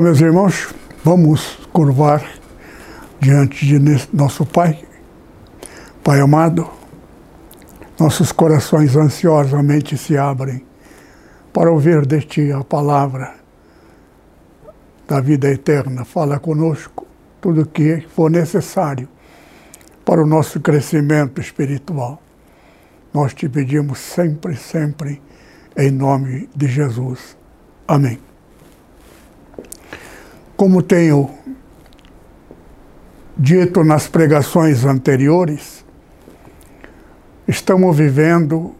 Olá, 0.00 0.06
meus 0.08 0.20
irmãos, 0.22 0.74
vamos 1.04 1.58
curvar 1.74 2.26
diante 3.20 3.66
de 3.66 3.78
nosso 4.10 4.46
Pai, 4.46 4.82
Pai 6.02 6.18
amado. 6.20 6.66
Nossos 7.98 8.32
corações 8.32 8.96
ansiosamente 8.96 9.98
se 9.98 10.16
abrem 10.16 10.64
para 11.52 11.70
ouvir 11.70 12.06
de 12.06 12.22
Ti 12.22 12.50
a 12.50 12.64
palavra 12.64 13.34
da 15.06 15.20
vida 15.20 15.50
eterna. 15.50 16.02
Fala 16.06 16.38
conosco 16.38 17.06
tudo 17.38 17.60
o 17.60 17.66
que 17.66 18.00
for 18.08 18.30
necessário 18.30 19.06
para 20.02 20.22
o 20.22 20.26
nosso 20.26 20.60
crescimento 20.60 21.42
espiritual. 21.42 22.22
Nós 23.12 23.34
te 23.34 23.50
pedimos 23.50 23.98
sempre, 23.98 24.56
sempre, 24.56 25.20
em 25.76 25.90
nome 25.90 26.48
de 26.56 26.68
Jesus. 26.68 27.36
Amém. 27.86 28.29
Como 30.60 30.82
tenho 30.82 31.30
dito 33.34 33.82
nas 33.82 34.06
pregações 34.06 34.84
anteriores, 34.84 35.82
estamos 37.48 37.96
vivendo 37.96 38.74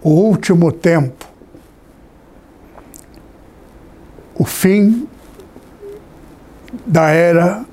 o 0.00 0.08
último 0.08 0.72
tempo, 0.72 1.26
o 4.34 4.46
fim 4.46 5.06
da 6.86 7.10
era 7.10 7.66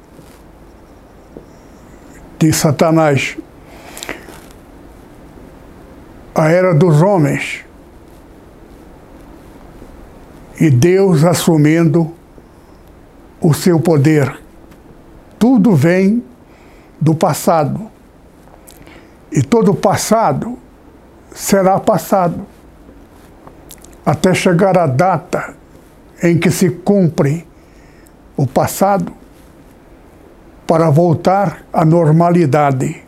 de 2.37 2.51
Satanás, 2.51 3.37
a 6.35 6.49
era 6.49 6.75
dos 6.75 7.01
homens 7.01 7.63
e 10.61 10.69
Deus 10.69 11.23
assumindo 11.23 12.13
o 13.41 13.51
seu 13.51 13.79
poder. 13.79 14.39
Tudo 15.39 15.75
vem 15.75 16.23
do 16.99 17.15
passado. 17.15 17.89
E 19.31 19.41
todo 19.41 19.73
passado 19.73 20.59
será 21.33 21.79
passado 21.79 22.45
até 24.05 24.35
chegar 24.35 24.77
a 24.77 24.85
data 24.85 25.55
em 26.21 26.37
que 26.37 26.51
se 26.51 26.69
cumpre 26.69 27.47
o 28.37 28.45
passado 28.45 29.11
para 30.67 30.91
voltar 30.91 31.65
à 31.73 31.83
normalidade. 31.83 33.03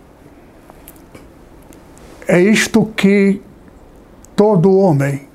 É 2.27 2.41
isto 2.41 2.87
que 2.95 3.39
todo 4.35 4.75
homem 4.75 5.31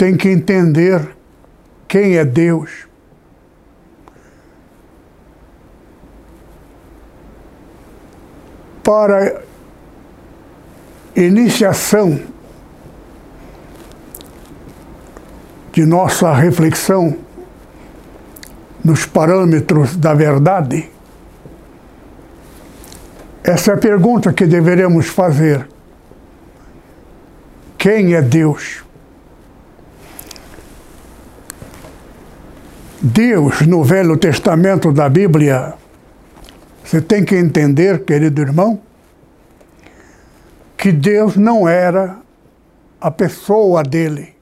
tem 0.00 0.16
que 0.16 0.30
entender 0.30 1.14
quem 1.86 2.16
é 2.16 2.24
Deus. 2.24 2.86
Para 8.82 9.42
iniciação 11.14 12.18
de 15.70 15.84
nossa 15.84 16.32
reflexão 16.32 17.18
nos 18.82 19.04
parâmetros 19.04 19.96
da 19.96 20.14
verdade, 20.14 20.88
essa 23.44 23.72
é 23.72 23.74
a 23.74 23.76
pergunta 23.76 24.32
que 24.32 24.46
deveremos 24.46 25.08
fazer. 25.08 25.68
Quem 27.76 28.14
é 28.14 28.22
Deus? 28.22 28.88
Deus, 33.02 33.62
no 33.62 33.82
Velho 33.82 34.14
Testamento 34.18 34.92
da 34.92 35.08
Bíblia, 35.08 35.72
você 36.84 37.00
tem 37.00 37.24
que 37.24 37.34
entender, 37.34 38.04
querido 38.04 38.42
irmão, 38.42 38.78
que 40.76 40.92
Deus 40.92 41.34
não 41.34 41.66
era 41.66 42.18
a 43.00 43.10
pessoa 43.10 43.82
dele. 43.82 44.34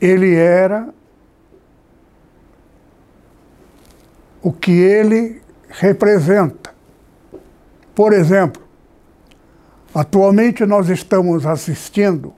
Ele 0.00 0.34
era 0.36 0.88
o 4.42 4.50
que 4.50 4.72
ele 4.72 5.42
representa. 5.68 6.70
Por 7.94 8.14
exemplo, 8.14 8.62
atualmente 9.94 10.64
nós 10.64 10.88
estamos 10.88 11.44
assistindo 11.44 12.37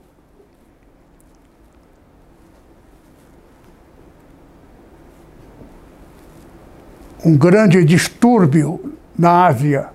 um 7.23 7.37
grande 7.37 7.83
distúrbio 7.85 8.93
na 9.17 9.45
Ásia, 9.45 9.89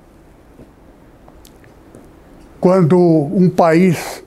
quando 2.60 2.98
um 2.98 3.50
país 3.50 4.22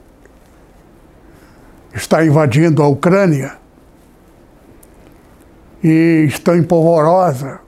está 1.93 2.25
invadindo 2.25 2.83
a 2.83 2.87
Ucrânia 2.87 3.57
e 5.81 6.25
está 6.27 6.57
em 6.57 6.63
polvorosa, 6.63 7.61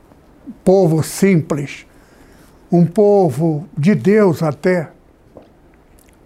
povo 0.65 1.01
simples, 1.01 1.85
um 2.69 2.85
povo 2.85 3.65
de 3.77 3.95
Deus 3.95 4.43
até, 4.43 4.89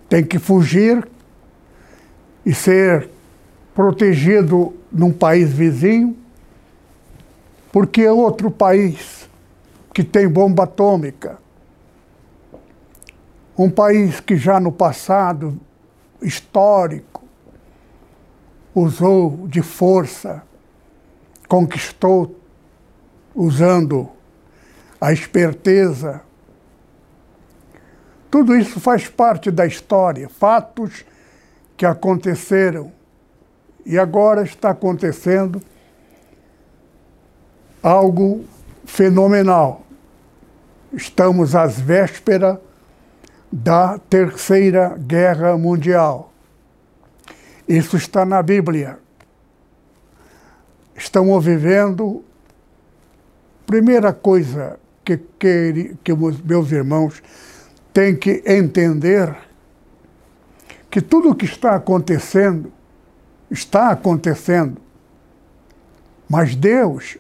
tem 0.09 0.23
que 0.23 0.39
fugir 0.39 1.07
e 2.45 2.53
ser 2.53 3.09
protegido 3.73 4.73
num 4.91 5.11
país 5.11 5.51
vizinho 5.51 6.15
porque 7.75 8.03
é 8.03 8.09
outro 8.09 8.49
país 8.49 9.29
que 9.93 10.01
tem 10.01 10.29
bomba 10.29 10.63
atômica, 10.63 11.37
um 13.57 13.69
país 13.69 14.21
que 14.21 14.37
já 14.37 14.61
no 14.61 14.71
passado 14.71 15.59
histórico 16.21 17.25
usou 18.73 19.45
de 19.49 19.61
força, 19.61 20.41
conquistou 21.49 22.39
usando 23.35 24.09
a 25.01 25.11
esperteza. 25.11 26.21
Tudo 28.31 28.55
isso 28.55 28.79
faz 28.79 29.09
parte 29.09 29.51
da 29.51 29.65
história, 29.65 30.29
fatos 30.29 31.03
que 31.75 31.85
aconteceram 31.85 32.89
e 33.85 33.99
agora 33.99 34.43
está 34.43 34.69
acontecendo 34.69 35.61
algo 37.85 38.43
fenomenal. 38.83 39.85
Estamos 40.91 41.53
às 41.53 41.79
vésperas 41.79 42.57
da 43.51 43.99
Terceira 43.99 44.97
Guerra 44.97 45.55
Mundial. 45.55 46.33
Isso 47.67 47.95
está 47.95 48.25
na 48.25 48.41
Bíblia. 48.41 48.97
Estamos 50.95 51.45
vivendo. 51.45 52.23
Primeira 53.67 54.11
coisa 54.11 54.79
que, 55.03 55.19
que, 55.37 55.95
que 56.03 56.13
meus 56.43 56.71
irmãos 56.71 57.21
têm 57.93 58.15
que 58.15 58.41
entender 58.47 59.35
que 60.89 61.01
tudo 61.01 61.29
o 61.29 61.35
que 61.35 61.45
está 61.45 61.75
acontecendo 61.75 62.73
está 63.51 63.91
acontecendo. 63.91 64.81
Mas 66.27 66.55
Deus 66.55 67.19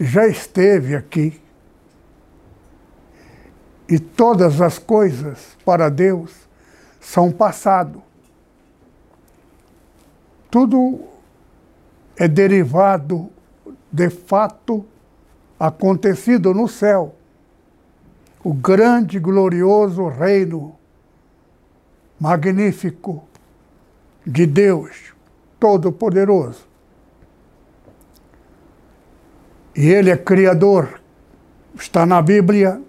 já 0.00 0.26
esteve 0.26 0.96
aqui. 0.96 1.38
E 3.86 3.98
todas 3.98 4.60
as 4.60 4.78
coisas 4.78 5.58
para 5.64 5.90
Deus 5.90 6.48
são 6.98 7.30
passado. 7.30 8.02
Tudo 10.50 11.00
é 12.16 12.26
derivado 12.26 13.28
de 13.92 14.08
fato 14.08 14.86
acontecido 15.58 16.54
no 16.54 16.66
céu. 16.66 17.14
O 18.42 18.54
grande, 18.54 19.18
glorioso 19.18 20.08
reino, 20.08 20.76
magnífico 22.18 23.24
de 24.26 24.46
Deus 24.46 25.12
Todo-Poderoso. 25.58 26.69
E 29.74 29.88
Ele 29.88 30.10
é 30.10 30.16
Criador. 30.16 31.00
Está 31.74 32.04
na 32.04 32.20
Bíblia 32.20 32.80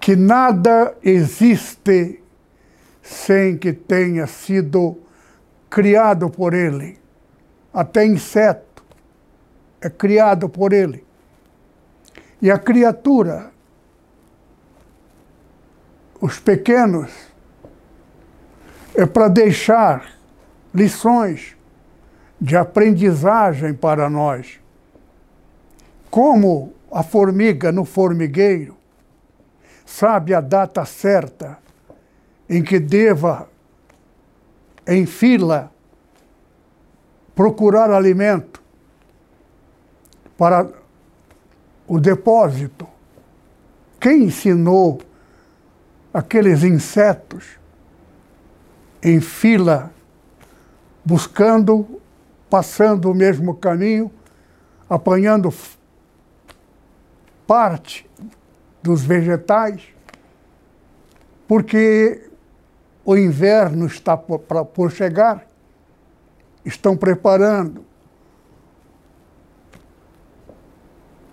que 0.00 0.14
nada 0.14 0.96
existe 1.02 2.22
sem 3.02 3.56
que 3.56 3.72
tenha 3.72 4.26
sido 4.26 4.98
criado 5.68 6.30
por 6.30 6.54
Ele. 6.54 6.98
Até 7.72 8.06
inseto 8.06 8.84
é 9.80 9.90
criado 9.90 10.48
por 10.48 10.72
Ele. 10.72 11.04
E 12.40 12.50
a 12.50 12.58
criatura, 12.58 13.50
os 16.20 16.38
pequenos, 16.38 17.10
é 18.94 19.06
para 19.06 19.28
deixar 19.28 20.18
lições 20.74 21.56
de 22.40 22.56
aprendizagem 22.56 23.74
para 23.74 24.08
nós. 24.08 24.60
Como 26.16 26.72
a 26.90 27.02
formiga 27.02 27.70
no 27.70 27.84
formigueiro 27.84 28.74
sabe 29.84 30.32
a 30.32 30.40
data 30.40 30.82
certa 30.86 31.58
em 32.48 32.62
que 32.62 32.80
deva, 32.80 33.50
em 34.86 35.04
fila, 35.04 35.70
procurar 37.34 37.90
alimento 37.90 38.62
para 40.38 40.66
o 41.86 42.00
depósito. 42.00 42.88
Quem 44.00 44.24
ensinou 44.24 45.02
aqueles 46.14 46.62
insetos 46.62 47.58
em 49.02 49.20
fila, 49.20 49.92
buscando, 51.04 52.00
passando 52.48 53.10
o 53.10 53.14
mesmo 53.14 53.54
caminho, 53.54 54.10
apanhando 54.88 55.52
parte 57.46 58.08
dos 58.82 59.02
vegetais, 59.02 59.82
porque 61.46 62.30
o 63.04 63.16
inverno 63.16 63.86
está 63.86 64.16
por, 64.16 64.40
por 64.40 64.90
chegar, 64.90 65.46
estão 66.64 66.96
preparando 66.96 67.84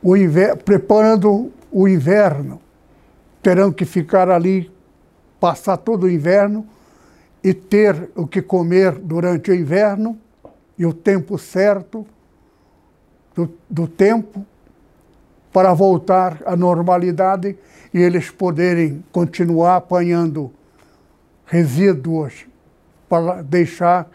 o 0.01 0.15
inverno, 0.15 0.57
preparando 0.57 1.51
o 1.71 1.87
inverno. 1.87 2.61
Terão 3.41 3.71
que 3.71 3.85
ficar 3.85 4.29
ali, 4.29 4.71
passar 5.39 5.77
todo 5.77 6.03
o 6.03 6.09
inverno 6.09 6.67
e 7.43 7.53
ter 7.53 8.11
o 8.15 8.27
que 8.27 8.41
comer 8.41 8.93
durante 8.93 9.51
o 9.51 9.55
inverno 9.55 10.17
e 10.77 10.85
o 10.85 10.93
tempo 10.93 11.37
certo 11.37 12.05
do, 13.35 13.51
do 13.69 13.87
tempo 13.87 14.45
para 15.53 15.71
voltar 15.73 16.41
à 16.45 16.55
normalidade 16.55 17.55
e 17.93 17.99
eles 17.99 18.31
poderem 18.31 19.05
continuar 19.11 19.75
apanhando 19.75 20.51
resíduos 21.45 22.47
para 23.07 23.43
deixar 23.43 24.09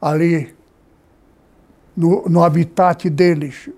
ali 0.00 0.52
no, 1.96 2.28
no 2.28 2.42
habitat 2.42 3.08
deles, 3.08 3.70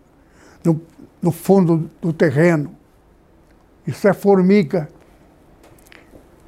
no, 0.64 0.80
no 1.20 1.30
fundo 1.30 1.90
do 2.00 2.14
terreno. 2.14 2.74
Isso 3.86 4.08
é 4.08 4.14
formiga. 4.14 4.88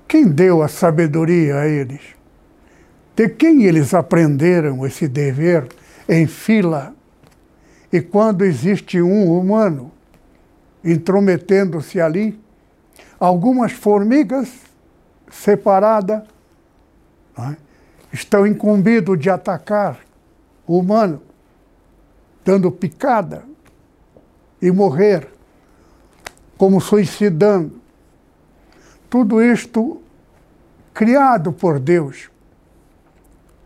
Quem 0.08 0.26
deu 0.26 0.62
a 0.62 0.68
sabedoria 0.68 1.56
a 1.56 1.68
eles? 1.68 2.00
De 3.14 3.28
quem 3.28 3.64
eles 3.64 3.92
aprenderam 3.92 4.86
esse 4.86 5.06
dever 5.06 5.68
em 6.08 6.26
fila? 6.26 6.94
E 7.92 8.00
quando 8.00 8.44
existe 8.44 9.02
um 9.02 9.38
humano 9.38 9.92
intrometendo-se 10.86 12.00
ali, 12.00 12.40
algumas 13.18 13.72
formigas 13.72 14.48
separadas 15.28 16.22
é? 17.36 17.56
estão 18.12 18.46
incumbidos 18.46 19.18
de 19.18 19.28
atacar 19.28 19.98
o 20.66 20.78
humano, 20.78 21.20
dando 22.44 22.70
picada 22.70 23.44
e 24.62 24.70
morrer, 24.70 25.28
como 26.56 26.80
suicidando. 26.80 27.80
Tudo 29.10 29.42
isto 29.42 30.00
criado 30.94 31.52
por 31.52 31.80
Deus, 31.80 32.30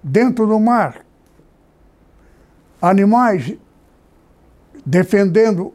dentro 0.03 0.47
do 0.47 0.59
mar. 0.59 1.05
Animais 2.81 3.55
defendendo 4.85 5.75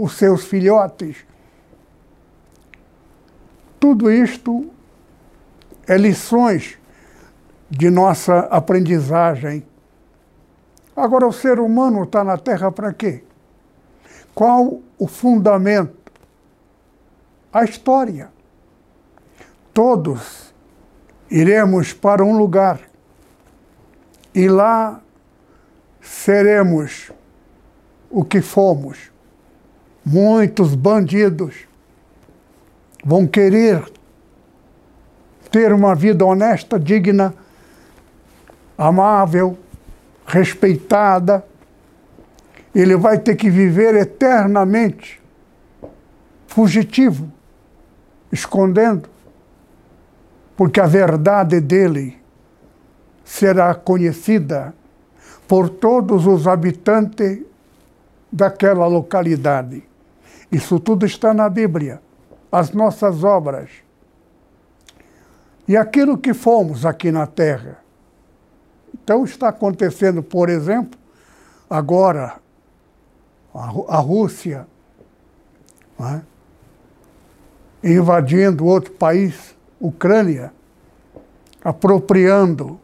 os 0.00 0.16
seus 0.16 0.44
filhotes. 0.46 1.26
Tudo 3.78 4.10
isto 4.10 4.70
é 5.86 5.96
lições 5.98 6.78
de 7.68 7.90
nossa 7.90 8.40
aprendizagem. 8.50 9.62
Agora, 10.96 11.26
o 11.26 11.32
ser 11.32 11.60
humano 11.60 12.04
está 12.04 12.24
na 12.24 12.38
Terra 12.38 12.72
para 12.72 12.94
quê? 12.94 13.22
Qual 14.34 14.80
o 14.98 15.06
fundamento? 15.06 16.12
A 17.52 17.64
história. 17.64 18.30
Todos 19.74 20.54
iremos 21.30 21.92
para 21.92 22.24
um 22.24 22.38
lugar 22.38 22.80
e 24.34 24.48
lá 24.48 25.00
seremos 26.00 27.12
o 28.10 28.24
que 28.24 28.40
fomos. 28.40 29.10
Muitos 30.04 30.74
bandidos 30.74 31.54
vão 33.04 33.26
querer 33.26 33.84
ter 35.50 35.72
uma 35.72 35.94
vida 35.94 36.24
honesta, 36.24 36.78
digna, 36.78 37.34
amável, 38.78 39.58
respeitada. 40.26 41.44
Ele 42.74 42.96
vai 42.96 43.18
ter 43.18 43.34
que 43.36 43.50
viver 43.50 43.94
eternamente 43.94 45.20
fugitivo, 46.46 47.30
escondendo, 48.32 49.08
porque 50.56 50.80
a 50.80 50.86
verdade 50.86 51.60
dele 51.60 52.16
será 53.24 53.74
conhecida 53.74 54.74
por 55.46 55.68
todos 55.68 56.26
os 56.26 56.46
habitantes 56.46 57.40
daquela 58.32 58.86
localidade. 58.86 59.89
Isso 60.50 60.80
tudo 60.80 61.06
está 61.06 61.32
na 61.32 61.48
Bíblia, 61.48 62.00
as 62.50 62.72
nossas 62.72 63.22
obras. 63.22 63.70
E 65.68 65.76
aquilo 65.76 66.18
que 66.18 66.34
fomos 66.34 66.84
aqui 66.84 67.12
na 67.12 67.26
Terra. 67.26 67.78
Então 68.92 69.24
está 69.24 69.48
acontecendo, 69.48 70.22
por 70.22 70.48
exemplo, 70.48 70.98
agora, 71.68 72.34
a, 73.54 73.96
Rússia 73.98 74.66
é? 76.00 76.20
invadindo 77.84 78.66
outro 78.66 78.92
país, 78.92 79.54
Ucrânia, 79.80 80.52
apropriando 81.62 82.80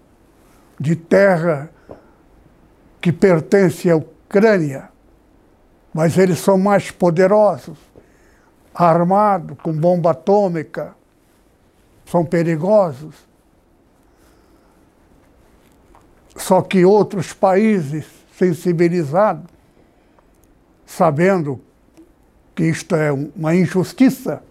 de 0.78 0.94
terra 0.94 1.70
que 3.00 3.12
pertence 3.12 3.90
à 3.90 3.96
Ucrânia 3.96 4.90
mas 5.97 6.19
eles 6.19 6.41
são 6.41 6.59
mais 6.59 6.91
poderosos, 6.91 7.79
armados, 8.75 9.57
com 9.62 9.73
bomba 9.73 10.11
atômica, 10.11 10.95
são 12.05 12.23
perigosos. 12.23 13.15
Só 16.37 16.61
que 16.61 16.85
outros 16.85 17.33
países 17.33 18.05
sensibilizados, 18.37 19.47
sabendo 20.85 21.59
que 22.55 22.65
isto 22.65 22.95
é 22.95 23.11
uma 23.11 23.55
injustiça, 23.55 24.43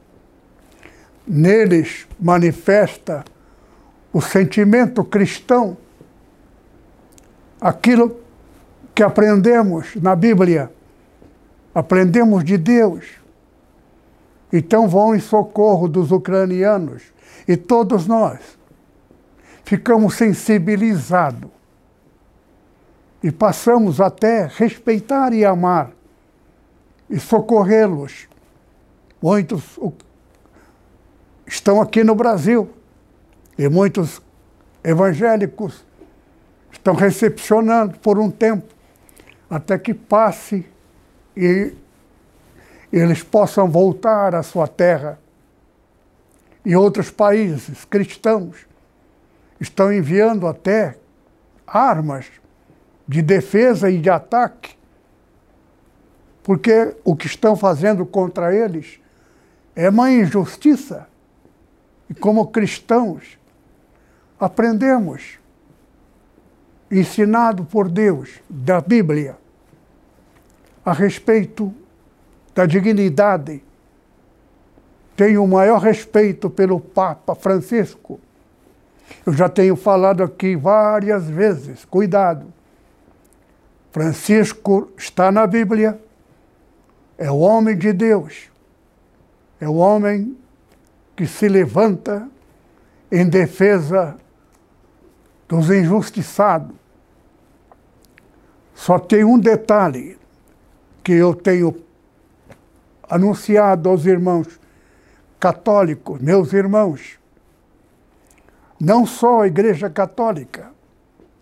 neles 1.28 2.08
manifesta 2.20 3.24
o 4.12 4.20
sentimento 4.20 5.04
cristão, 5.04 5.78
aquilo 7.62 8.20
que 8.96 9.04
aprendemos 9.04 9.96
na 9.98 10.16
Bíblia 10.16 10.72
Aprendemos 11.76 12.46
de 12.46 12.58
Deus. 12.58 13.06
Então 14.52 14.88
vão 14.88 15.14
em 15.14 15.20
socorro 15.20 15.90
dos 15.90 16.10
ucranianos. 16.10 17.04
E 17.46 17.58
todos 17.58 18.08
nós 18.08 18.58
ficamos 19.66 20.16
sensibilizados. 20.16 21.52
E 23.22 23.30
passamos 23.30 24.00
até 24.00 24.48
respeitar 24.48 25.34
e 25.34 25.44
amar 25.44 25.92
e 27.10 27.20
socorrê-los. 27.20 28.30
Muitos 29.22 29.78
estão 31.46 31.82
aqui 31.82 32.04
no 32.04 32.16
Brasil 32.16 32.70
e 33.58 33.68
muitos 33.68 34.22
evangélicos 34.84 35.84
estão 36.72 36.94
recepcionando 36.94 37.98
por 38.00 38.20
um 38.20 38.30
tempo, 38.30 38.74
até 39.50 39.78
que 39.78 39.94
passe 39.94 40.66
e 41.36 41.74
eles 42.92 43.22
possam 43.22 43.70
voltar 43.70 44.34
à 44.36 44.42
sua 44.42 44.68
terra. 44.68 45.20
E 46.64 46.76
outros 46.76 47.12
países 47.12 47.86
cristãos 47.86 48.66
estão 49.60 49.92
enviando 49.92 50.48
até 50.48 50.98
armas 51.68 52.28
de 53.08 53.22
defesa 53.22 53.90
e 53.90 54.00
de 54.00 54.10
ataque, 54.10 54.76
porque 56.44 56.96
o 57.04 57.16
que 57.16 57.28
estão 57.28 57.56
fazendo 57.56 58.06
contra 58.06 58.54
eles 58.54 59.00
é 59.76 59.90
uma 59.90 60.12
injustiça. 60.12 61.08
E 62.10 62.14
como 62.14 62.48
cristãos, 62.48 63.38
aprendemos, 64.40 65.40
ensinado 66.90 67.66
por 67.66 67.90
Deus, 67.90 68.40
da 68.50 68.80
Bíblia, 68.80 69.38
a 70.86 70.94
respeito 70.94 71.74
da 72.54 72.66
dignidade. 72.68 73.64
Tenho 75.16 75.44
o 75.44 75.48
maior 75.48 75.80
respeito 75.80 76.50
pelo 76.50 76.80
Papa 76.80 77.34
Francisco. 77.34 78.20
Eu 79.26 79.34
já 79.34 79.50
tenho 79.50 79.76
falado 79.76 80.22
aqui 80.24 80.56
várias 80.56 81.28
vezes, 81.28 81.84
cuidado. 81.84 82.54
Francisco 83.92 84.92
está 84.98 85.32
na 85.32 85.48
Bíblia, 85.48 86.00
é 87.18 87.32
o 87.32 87.38
homem 87.38 87.78
de 87.78 87.94
Deus, 87.94 88.52
é 89.60 89.68
o 89.68 89.76
homem 89.76 90.38
que 91.16 91.26
se 91.26 91.48
levanta 91.48 92.28
em 93.10 93.28
defesa 93.28 94.18
dos 95.48 95.70
injustiçados. 95.70 96.76
Só 98.74 99.00
tem 99.00 99.24
um 99.24 99.40
detalhe 99.40 100.18
que 101.06 101.14
eu 101.14 101.36
tenho 101.36 101.86
anunciado 103.08 103.88
aos 103.88 104.08
irmãos 104.08 104.60
católicos, 105.40 106.20
meus 106.20 106.52
irmãos. 106.52 107.20
Não 108.80 109.06
só 109.06 109.42
a 109.42 109.48
Igreja 109.48 109.88
Católica, 109.88 110.72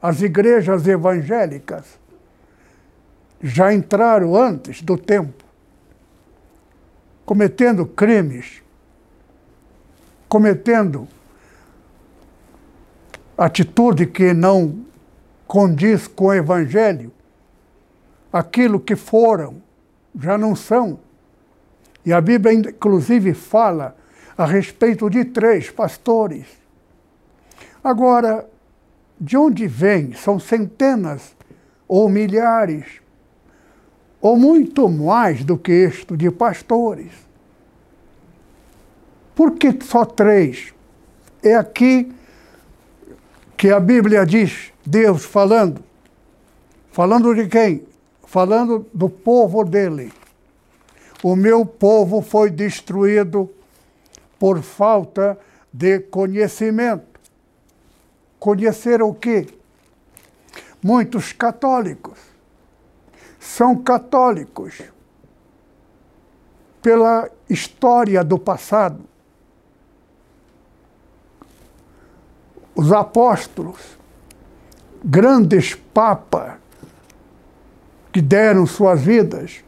as 0.01 0.22
igrejas 0.22 0.86
evangélicas 0.86 1.98
já 3.41 3.74
entraram 3.74 4.36
antes 4.36 4.82
do 4.82 4.98
tempo, 4.98 5.46
cometendo 7.25 7.86
crimes, 7.86 8.62
cometendo 10.27 11.08
atitude 13.38 14.08
que 14.08 14.34
não 14.34 14.86
condiz 15.48 16.05
com 16.05 16.25
o 16.25 16.34
Evangelho, 16.34 17.13
aquilo 18.34 18.80
que 18.80 18.96
foram, 18.96 19.62
já 20.20 20.40
não 20.40 20.56
são. 20.56 21.00
E 22.04 22.12
a 22.12 22.20
Bíblia, 22.20 22.52
inclusive, 22.52 23.36
fala 23.36 23.96
a 24.36 24.44
respeito 24.44 25.08
de 25.08 25.24
três 25.24 25.70
pastores. 25.70 26.48
Agora, 27.84 28.50
de 29.22 29.38
onde 29.38 29.68
vem? 29.68 30.13
São 30.13 30.40
centenas 30.40 31.36
ou 31.88 32.10
milhares, 32.10 32.86
ou 34.20 34.36
muito 34.36 34.90
mais 34.90 35.44
do 35.44 35.56
que 35.56 35.72
isto, 35.72 36.18
de 36.18 36.32
pastores. 36.32 37.12
Por 39.36 39.52
que 39.52 39.78
só 39.84 40.06
três? 40.06 40.74
É 41.44 41.56
aqui 41.56 42.12
que 43.56 43.70
a 43.70 43.80
Bíblia 43.80 44.25
diz, 44.25 44.74
Deus 44.86 45.24
falando, 45.24 45.84
falando 46.92 47.36
de 47.36 47.48
quem? 47.48 47.93
Falando 48.34 48.88
do 48.92 49.12
povo 49.12 49.63
dele. 49.63 50.12
O 51.22 51.36
meu 51.36 51.63
povo 51.63 52.20
foi 52.20 52.50
destruído 52.50 53.48
por 54.40 54.63
falta 54.63 55.38
de 55.72 56.00
conhecimento. 56.00 57.20
Conhecer 58.40 59.04
o 59.04 59.13
quê? 59.13 59.46
Muitos 60.82 61.32
católicos 61.32 62.18
são 63.40 63.78
católicos 63.78 64.82
pela 66.82 67.30
história 67.48 68.24
do 68.24 68.40
passado 68.40 69.04
os 72.75 72.92
apóstolos, 72.92 73.96
grandes 75.06 75.75
papas 75.75 76.62
que 78.13 78.22
deram 78.22 78.65
suas 78.65 79.01
vidas, 79.01 79.63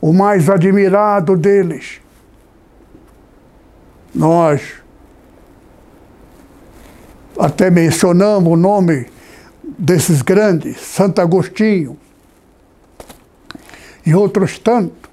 o 0.00 0.12
mais 0.12 0.50
admirado 0.50 1.36
deles, 1.36 2.00
nós 4.14 4.82
até 7.38 7.70
mencionamos 7.70 8.52
o 8.52 8.56
nome 8.56 9.06
desses 9.62 10.22
grandes, 10.22 10.80
Santo 10.80 11.20
Agostinho 11.20 11.98
e 14.06 14.14
outros 14.14 14.58
tantos, 14.58 15.04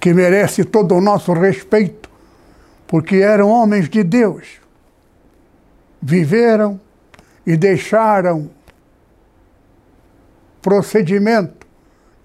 que 0.00 0.12
merece 0.12 0.64
todo 0.64 0.94
o 0.94 1.00
nosso 1.00 1.32
respeito 1.32 2.04
porque 2.86 3.16
eram 3.16 3.48
homens 3.48 3.88
de 3.88 4.04
Deus. 4.04 4.60
Viveram 6.00 6.80
e 7.46 7.56
deixaram 7.56 8.50
procedimento 10.64 11.66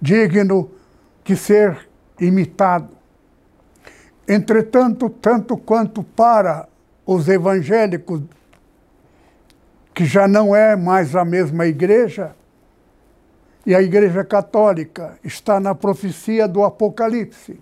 digno 0.02 0.72
de 1.26 1.36
ser 1.36 1.90
imitado. 2.22 2.96
Entretanto, 4.26 5.10
tanto 5.10 5.58
quanto 5.58 6.02
para 6.04 6.70
os 7.06 7.28
evangélicos, 7.28 8.22
que 9.94 10.06
já 10.06 10.26
não 10.26 10.56
é 10.56 10.78
mais 10.78 11.18
a 11.18 11.26
mesma 11.26 11.66
igreja, 11.66 12.34
e 13.66 13.76
a 13.76 13.82
Igreja 13.82 14.24
Católica 14.24 15.20
está 15.22 15.60
na 15.60 15.76
profecia 15.76 16.48
do 16.48 16.64
Apocalipse. 16.64 17.60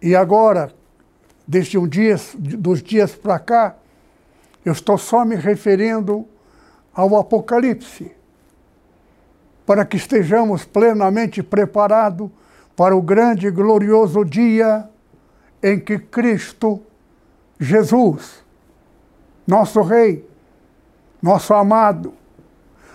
E 0.00 0.14
agora, 0.14 0.72
desde 1.44 1.76
um 1.76 1.88
dia, 1.88 2.14
dos 2.38 2.80
dias 2.80 3.16
para 3.16 3.40
cá, 3.40 3.76
eu 4.64 4.72
estou 4.72 4.96
só 4.96 5.24
me 5.24 5.34
referindo 5.34 6.24
ao 6.94 7.16
Apocalipse, 7.16 8.15
para 9.66 9.84
que 9.84 9.96
estejamos 9.96 10.64
plenamente 10.64 11.42
preparados 11.42 12.30
para 12.74 12.96
o 12.96 13.02
grande 13.02 13.48
e 13.48 13.50
glorioso 13.50 14.24
dia 14.24 14.88
em 15.62 15.78
que 15.80 15.98
Cristo, 15.98 16.82
Jesus, 17.58 18.44
nosso 19.46 19.82
Rei, 19.82 20.26
nosso 21.20 21.52
amado, 21.52 22.14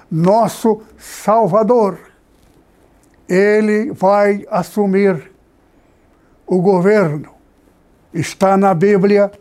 nosso 0.10 0.82
Salvador, 0.98 2.00
ele 3.28 3.92
vai 3.92 4.46
assumir 4.50 5.32
o 6.46 6.62
governo 6.62 7.42
Está 8.14 8.58
na 8.58 8.74
Bíblia, 8.74 9.32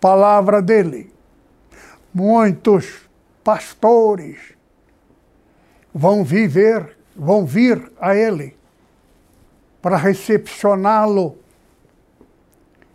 palavra 0.00 0.62
dele. 0.62 1.12
Muitos 2.12 3.02
pastores 3.42 4.53
vão 5.94 6.24
viver, 6.24 6.96
vão 7.14 7.46
vir 7.46 7.92
a 8.00 8.16
ele 8.16 8.56
para 9.80 9.96
recepcioná-lo. 9.96 11.38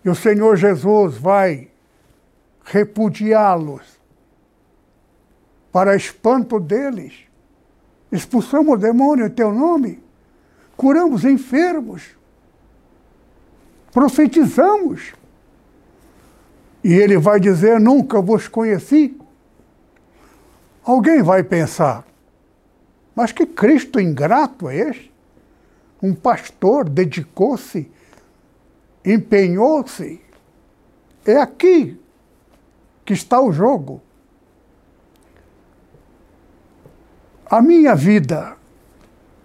E 0.04 0.10
o 0.10 0.16
Senhor 0.16 0.58
Jesus 0.58 1.16
vai 1.16 1.70
repudiá-los 2.66 4.00
para 5.72 5.96
espanto 5.96 6.60
deles. 6.60 7.14
Expulsamos 8.12 8.74
o 8.74 8.78
demônio 8.78 9.28
em 9.28 9.30
teu 9.30 9.54
nome, 9.54 10.04
curamos 10.76 11.24
enfermos, 11.24 12.18
profetizamos. 13.92 15.14
E 16.84 16.94
ele 16.94 17.18
vai 17.18 17.40
dizer: 17.40 17.80
Nunca 17.80 18.20
vos 18.22 18.48
conheci. 18.48 19.16
Alguém 20.84 21.22
vai 21.22 21.44
pensar: 21.44 22.09
Mas 23.20 23.34
que 23.34 23.46
Cristo 23.46 24.00
ingrato 24.00 24.70
é 24.70 24.78
este? 24.78 25.14
Um 26.02 26.16
pastor 26.16 26.88
dedicou-se, 26.88 27.92
empenhou-se. 29.04 30.22
É 31.26 31.36
aqui 31.36 32.00
que 33.04 33.12
está 33.12 33.42
o 33.42 33.52
jogo. 33.52 34.02
A 37.46 37.62
minha 37.62 37.94
vida, 37.94 38.56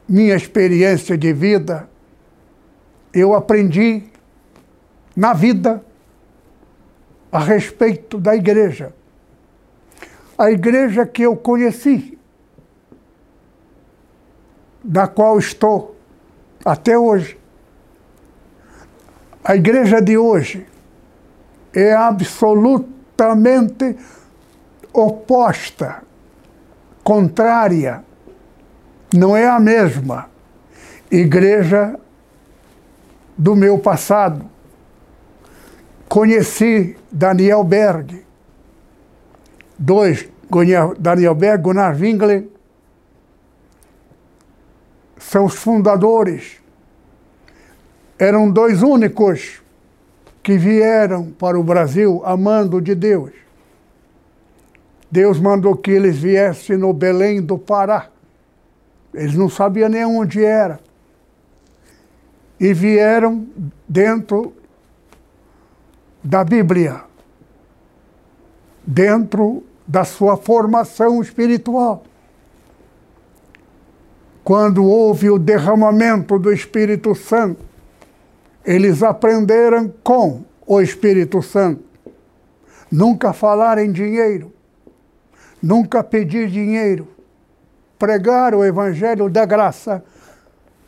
minha 0.08 0.36
experiência 0.36 1.18
de 1.18 1.32
vida, 1.32 1.90
eu 3.12 3.34
aprendi 3.34 4.04
na 5.16 5.32
vida 5.32 5.84
a 7.32 7.40
respeito 7.40 8.20
da 8.20 8.36
igreja. 8.36 8.94
A 10.38 10.52
igreja 10.52 11.04
que 11.04 11.22
eu 11.22 11.34
conheci, 11.36 12.16
da 14.84 15.08
qual 15.08 15.38
estou 15.38 15.96
até 16.62 16.98
hoje. 16.98 17.38
A 19.42 19.56
igreja 19.56 20.02
de 20.02 20.18
hoje 20.18 20.66
é 21.72 21.94
absolutamente 21.94 23.96
oposta, 24.92 26.02
contrária, 27.02 28.04
não 29.12 29.36
é 29.36 29.46
a 29.46 29.58
mesma 29.58 30.30
igreja 31.10 31.98
do 33.36 33.56
meu 33.56 33.76
passado. 33.78 34.48
Conheci 36.08 36.96
Daniel 37.10 37.64
Berg, 37.64 38.24
dois, 39.78 40.28
Daniel 40.98 41.34
Berg, 41.34 41.62
Gunnar 41.62 41.96
Wingler, 41.96 42.53
os 45.32 45.54
fundadores. 45.54 46.60
Eram 48.18 48.50
dois 48.50 48.82
únicos 48.82 49.62
que 50.42 50.56
vieram 50.56 51.30
para 51.32 51.58
o 51.58 51.64
Brasil 51.64 52.22
amando 52.24 52.80
de 52.80 52.94
Deus. 52.94 53.32
Deus 55.10 55.38
mandou 55.40 55.76
que 55.76 55.90
eles 55.90 56.18
viessem 56.18 56.76
no 56.76 56.92
Belém 56.92 57.40
do 57.40 57.58
Pará. 57.58 58.08
Eles 59.12 59.34
não 59.34 59.48
sabiam 59.48 59.88
nem 59.88 60.04
onde 60.04 60.44
era. 60.44 60.80
E 62.58 62.72
vieram 62.72 63.46
dentro 63.88 64.52
da 66.22 66.42
Bíblia, 66.42 67.02
dentro 68.86 69.62
da 69.86 70.04
sua 70.04 70.36
formação 70.36 71.20
espiritual. 71.20 72.04
Quando 74.44 74.84
houve 74.84 75.30
o 75.30 75.38
derramamento 75.38 76.38
do 76.38 76.52
Espírito 76.52 77.14
Santo, 77.14 77.64
eles 78.62 79.02
aprenderam 79.02 79.92
com 80.04 80.44
o 80.66 80.82
Espírito 80.82 81.40
Santo. 81.40 81.82
Nunca 82.92 83.32
falar 83.32 83.78
em 83.78 83.90
dinheiro, 83.90 84.52
nunca 85.62 86.04
pedir 86.04 86.50
dinheiro, 86.50 87.08
pregar 87.98 88.54
o 88.54 88.62
Evangelho 88.62 89.30
da 89.30 89.46
graça, 89.46 90.04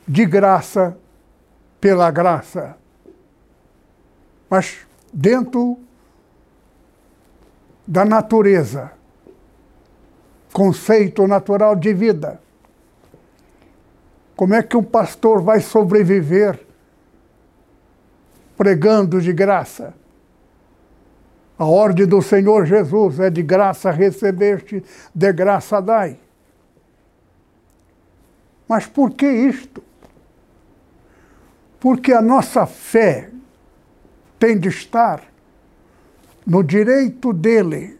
de 0.06 0.26
graça, 0.26 0.94
pela 1.80 2.10
graça. 2.10 2.76
Mas 4.50 4.86
dentro 5.10 5.78
da 7.86 8.04
natureza, 8.04 8.92
conceito 10.52 11.26
natural 11.26 11.74
de 11.74 11.94
vida. 11.94 12.45
Como 14.36 14.54
é 14.54 14.62
que 14.62 14.76
um 14.76 14.82
pastor 14.82 15.42
vai 15.42 15.60
sobreviver 15.60 16.66
pregando 18.56 19.20
de 19.20 19.32
graça. 19.32 19.94
A 21.58 21.64
ordem 21.64 22.06
do 22.06 22.20
Senhor 22.22 22.66
Jesus 22.66 23.20
é 23.20 23.30
de 23.30 23.42
graça 23.42 23.90
recebeste, 23.90 24.82
de 25.14 25.32
graça 25.32 25.80
dai. 25.80 26.18
Mas 28.68 28.86
por 28.86 29.12
que 29.12 29.26
isto? 29.26 29.82
Porque 31.78 32.12
a 32.12 32.20
nossa 32.20 32.66
fé 32.66 33.30
tem 34.38 34.58
de 34.58 34.68
estar 34.68 35.22
no 36.46 36.62
direito 36.62 37.32
dele. 37.32 37.98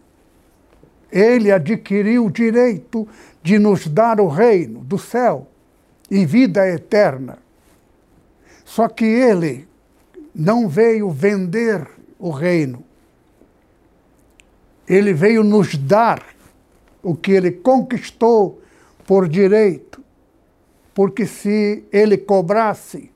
Ele 1.11 1.51
adquiriu 1.51 2.25
o 2.25 2.31
direito 2.31 3.07
de 3.41 3.57
nos 3.57 3.87
dar 3.87 4.19
o 4.19 4.27
reino 4.27 4.81
do 4.81 4.97
céu 4.97 5.47
em 6.09 6.25
vida 6.25 6.67
eterna. 6.67 7.39
Só 8.63 8.87
que 8.87 9.05
ele 9.05 9.67
não 10.33 10.67
veio 10.67 11.09
vender 11.09 11.87
o 12.19 12.29
reino. 12.29 12.83
Ele 14.87 15.13
veio 15.13 15.43
nos 15.43 15.75
dar 15.75 16.23
o 17.01 17.15
que 17.15 17.31
ele 17.31 17.51
conquistou 17.51 18.61
por 19.05 19.27
direito. 19.27 20.03
Porque 20.93 21.25
se 21.25 21.83
ele 21.91 22.17
cobrasse, 22.17 23.11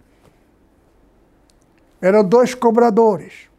eram 2.02 2.24
dois 2.24 2.56
cobradores. 2.56 3.50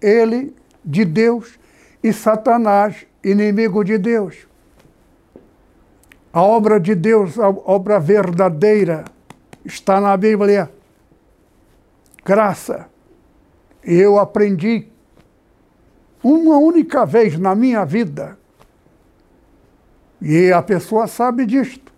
Ele 0.00 0.54
de 0.84 1.04
Deus 1.04 1.58
e 2.02 2.12
Satanás, 2.12 3.06
inimigo 3.22 3.84
de 3.84 3.98
Deus. 3.98 4.47
A 6.38 6.42
obra 6.42 6.78
de 6.78 6.94
Deus, 6.94 7.36
a 7.36 7.48
obra 7.48 7.98
verdadeira, 7.98 9.04
está 9.64 10.00
na 10.00 10.16
Bíblia 10.16 10.70
graça. 12.24 12.88
Eu 13.82 14.20
aprendi 14.20 14.86
uma 16.22 16.58
única 16.58 17.04
vez 17.04 17.36
na 17.36 17.56
minha 17.56 17.84
vida, 17.84 18.38
e 20.22 20.52
a 20.52 20.62
pessoa 20.62 21.08
sabe 21.08 21.44
disto. 21.44 21.92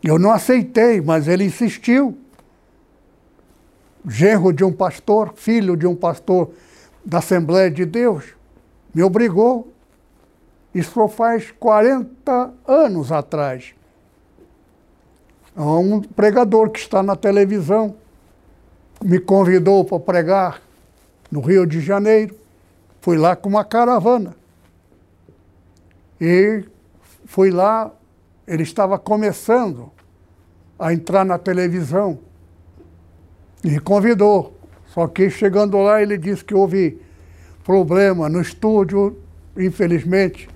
Eu 0.00 0.16
não 0.16 0.30
aceitei, 0.30 1.00
mas 1.00 1.26
ele 1.26 1.42
insistiu. 1.42 2.16
Genro 4.06 4.52
de 4.52 4.62
um 4.62 4.72
pastor, 4.72 5.32
filho 5.34 5.76
de 5.76 5.84
um 5.84 5.96
pastor 5.96 6.52
da 7.04 7.18
Assembleia 7.18 7.72
de 7.72 7.84
Deus, 7.84 8.36
me 8.94 9.02
obrigou. 9.02 9.73
Isso 10.74 11.06
faz 11.08 11.52
40 11.52 12.52
anos 12.66 13.12
atrás. 13.12 13.74
Um 15.56 16.00
pregador 16.00 16.70
que 16.70 16.80
está 16.80 17.00
na 17.00 17.14
televisão 17.14 17.94
me 19.02 19.20
convidou 19.20 19.84
para 19.84 20.00
pregar 20.00 20.62
no 21.30 21.40
Rio 21.40 21.64
de 21.64 21.80
Janeiro. 21.80 22.34
Fui 23.00 23.16
lá 23.16 23.36
com 23.36 23.48
uma 23.48 23.64
caravana. 23.64 24.34
E 26.20 26.64
fui 27.24 27.50
lá, 27.50 27.92
ele 28.46 28.64
estava 28.64 28.98
começando 28.98 29.92
a 30.76 30.92
entrar 30.92 31.24
na 31.24 31.38
televisão. 31.38 32.18
E 33.62 33.78
convidou. 33.78 34.58
Só 34.88 35.06
que 35.06 35.30
chegando 35.30 35.78
lá, 35.78 36.02
ele 36.02 36.18
disse 36.18 36.44
que 36.44 36.54
houve 36.54 37.00
problema 37.62 38.28
no 38.28 38.40
estúdio, 38.40 39.16
infelizmente. 39.56 40.48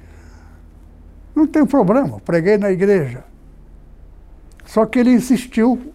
Não 1.39 1.47
tem 1.47 1.65
problema, 1.65 2.19
preguei 2.19 2.59
na 2.59 2.69
igreja. 2.69 3.23
Só 4.67 4.85
que 4.85 4.99
ele 4.99 5.13
insistiu 5.13 5.95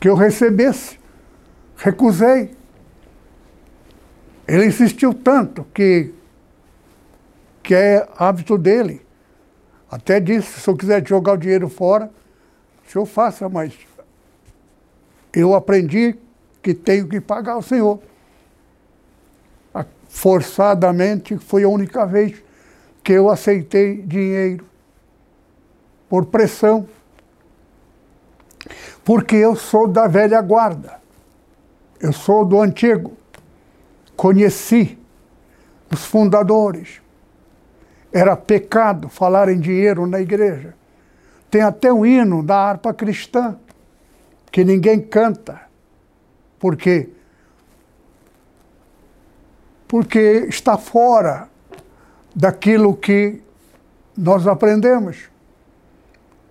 que 0.00 0.08
eu 0.08 0.16
recebesse. 0.16 0.98
Recusei. 1.76 2.52
Ele 4.48 4.66
insistiu 4.66 5.14
tanto 5.14 5.64
que, 5.72 6.12
que 7.62 7.72
é 7.72 8.08
hábito 8.16 8.58
dele. 8.58 9.06
Até 9.88 10.18
disse, 10.18 10.58
se 10.60 10.68
eu 10.68 10.76
quiser 10.76 11.06
jogar 11.06 11.34
o 11.34 11.36
dinheiro 11.36 11.68
fora, 11.68 12.10
o 12.84 12.90
senhor 12.90 13.06
faça, 13.06 13.48
mas 13.48 13.72
eu 15.32 15.54
aprendi 15.54 16.16
que 16.60 16.74
tenho 16.74 17.06
que 17.06 17.20
pagar 17.20 17.52
ao 17.52 17.62
senhor. 17.62 18.00
Forçadamente, 20.08 21.38
foi 21.38 21.62
a 21.62 21.68
única 21.68 22.04
vez 22.04 22.49
que 23.02 23.12
eu 23.12 23.30
aceitei 23.30 24.02
dinheiro 24.02 24.64
por 26.08 26.26
pressão 26.26 26.88
porque 29.04 29.34
eu 29.34 29.56
sou 29.56 29.88
da 29.88 30.06
velha 30.06 30.40
guarda. 30.40 31.00
Eu 32.00 32.12
sou 32.12 32.44
do 32.44 32.60
antigo. 32.60 33.16
Conheci 34.16 34.96
os 35.90 36.04
fundadores. 36.04 37.02
Era 38.12 38.36
pecado 38.36 39.08
falar 39.08 39.48
em 39.48 39.58
dinheiro 39.58 40.06
na 40.06 40.20
igreja. 40.20 40.74
Tem 41.50 41.60
até 41.60 41.92
um 41.92 42.06
hino 42.06 42.40
da 42.40 42.56
harpa 42.56 42.94
cristã 42.94 43.58
que 44.52 44.64
ninguém 44.64 45.00
canta. 45.00 45.60
Por 46.56 46.76
quê? 46.76 47.08
Porque 49.88 50.46
está 50.48 50.78
fora 50.78 51.49
daquilo 52.34 52.96
que 52.96 53.40
nós 54.16 54.46
aprendemos. 54.46 55.28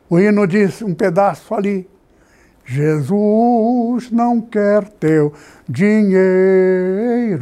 O 0.09 0.19
hino 0.19 0.47
diz 0.47 0.81
um 0.81 0.93
pedaço 0.93 1.53
ali. 1.53 1.87
Jesus 2.65 4.11
não 4.11 4.39
quer 4.41 4.87
teu 4.89 5.33
dinheiro, 5.67 7.39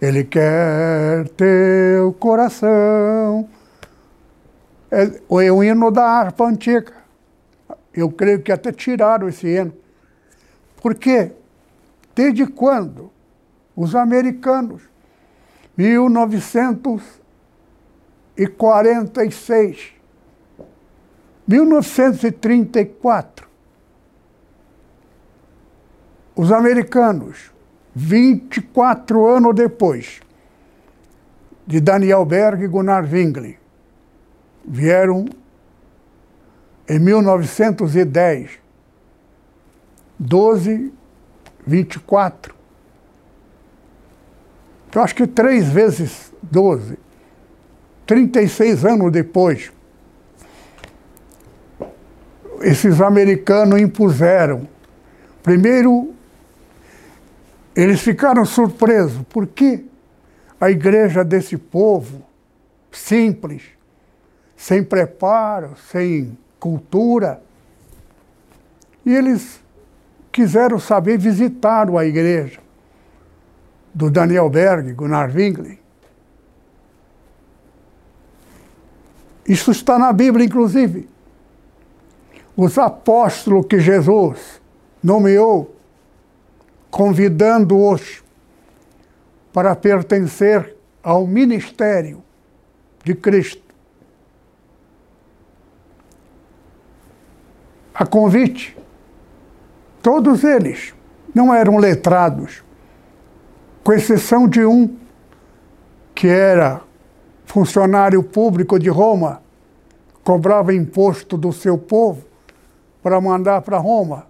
ele 0.00 0.22
quer 0.24 1.28
teu 1.30 2.12
coração. 2.12 3.48
É, 4.90 5.04
é 5.44 5.52
o 5.52 5.64
hino 5.64 5.90
da 5.90 6.04
harpa 6.04 6.44
antiga. 6.44 6.92
Eu 7.92 8.10
creio 8.10 8.40
que 8.42 8.52
até 8.52 8.70
tiraram 8.70 9.28
esse 9.28 9.48
hino. 9.48 9.72
Por 10.80 10.94
quê? 10.94 11.32
Desde 12.14 12.46
quando 12.46 13.10
os 13.74 13.96
americanos, 13.96 14.82
1946, 18.36 19.92
1934, 21.46 23.48
os 26.34 26.50
americanos, 26.50 27.52
24 27.94 29.26
anos 29.26 29.54
depois 29.54 30.20
de 31.66 31.80
Daniel 31.80 32.24
Berg 32.24 32.64
e 32.64 32.68
Gunnar 32.68 33.04
Wingli, 33.04 33.58
vieram 34.64 35.26
em 36.88 36.98
1910, 36.98 38.58
12, 40.18 40.92
24. 41.66 42.54
Eu 44.94 45.02
acho 45.02 45.14
que 45.14 45.26
três 45.26 45.68
vezes 45.68 46.32
12, 46.42 46.98
36 48.12 48.84
anos 48.84 49.10
depois, 49.10 49.72
esses 52.60 53.00
americanos 53.00 53.80
impuseram. 53.80 54.68
Primeiro, 55.42 56.12
eles 57.74 58.02
ficaram 58.02 58.44
surpresos, 58.44 59.22
porque 59.30 59.86
a 60.60 60.70
igreja 60.70 61.24
desse 61.24 61.56
povo, 61.56 62.22
simples, 62.90 63.62
sem 64.58 64.84
preparo, 64.84 65.74
sem 65.90 66.36
cultura, 66.60 67.42
e 69.06 69.14
eles 69.14 69.58
quiseram 70.30 70.78
saber, 70.78 71.16
visitaram 71.16 71.96
a 71.96 72.04
igreja 72.04 72.60
do 73.94 74.10
Daniel 74.10 74.50
Berg, 74.50 74.92
Gunnar 74.92 75.34
Wingli. 75.34 75.81
Isso 79.46 79.70
está 79.70 79.98
na 79.98 80.12
Bíblia, 80.12 80.46
inclusive. 80.46 81.08
Os 82.56 82.78
apóstolos 82.78 83.66
que 83.66 83.80
Jesus 83.80 84.60
nomeou, 85.02 85.74
convidando-os 86.90 88.22
para 89.52 89.74
pertencer 89.74 90.76
ao 91.02 91.26
ministério 91.26 92.22
de 93.02 93.14
Cristo. 93.14 93.62
A 97.94 98.06
convite, 98.06 98.76
todos 100.00 100.44
eles 100.44 100.94
não 101.34 101.52
eram 101.52 101.76
letrados, 101.76 102.62
com 103.82 103.92
exceção 103.92 104.48
de 104.48 104.64
um 104.64 104.96
que 106.14 106.28
era 106.28 106.82
funcionário 107.52 108.22
público 108.22 108.78
de 108.78 108.88
Roma, 108.88 109.42
cobrava 110.24 110.72
imposto 110.72 111.36
do 111.36 111.52
seu 111.52 111.76
povo 111.76 112.24
para 113.02 113.20
mandar 113.20 113.60
para 113.60 113.76
Roma. 113.76 114.26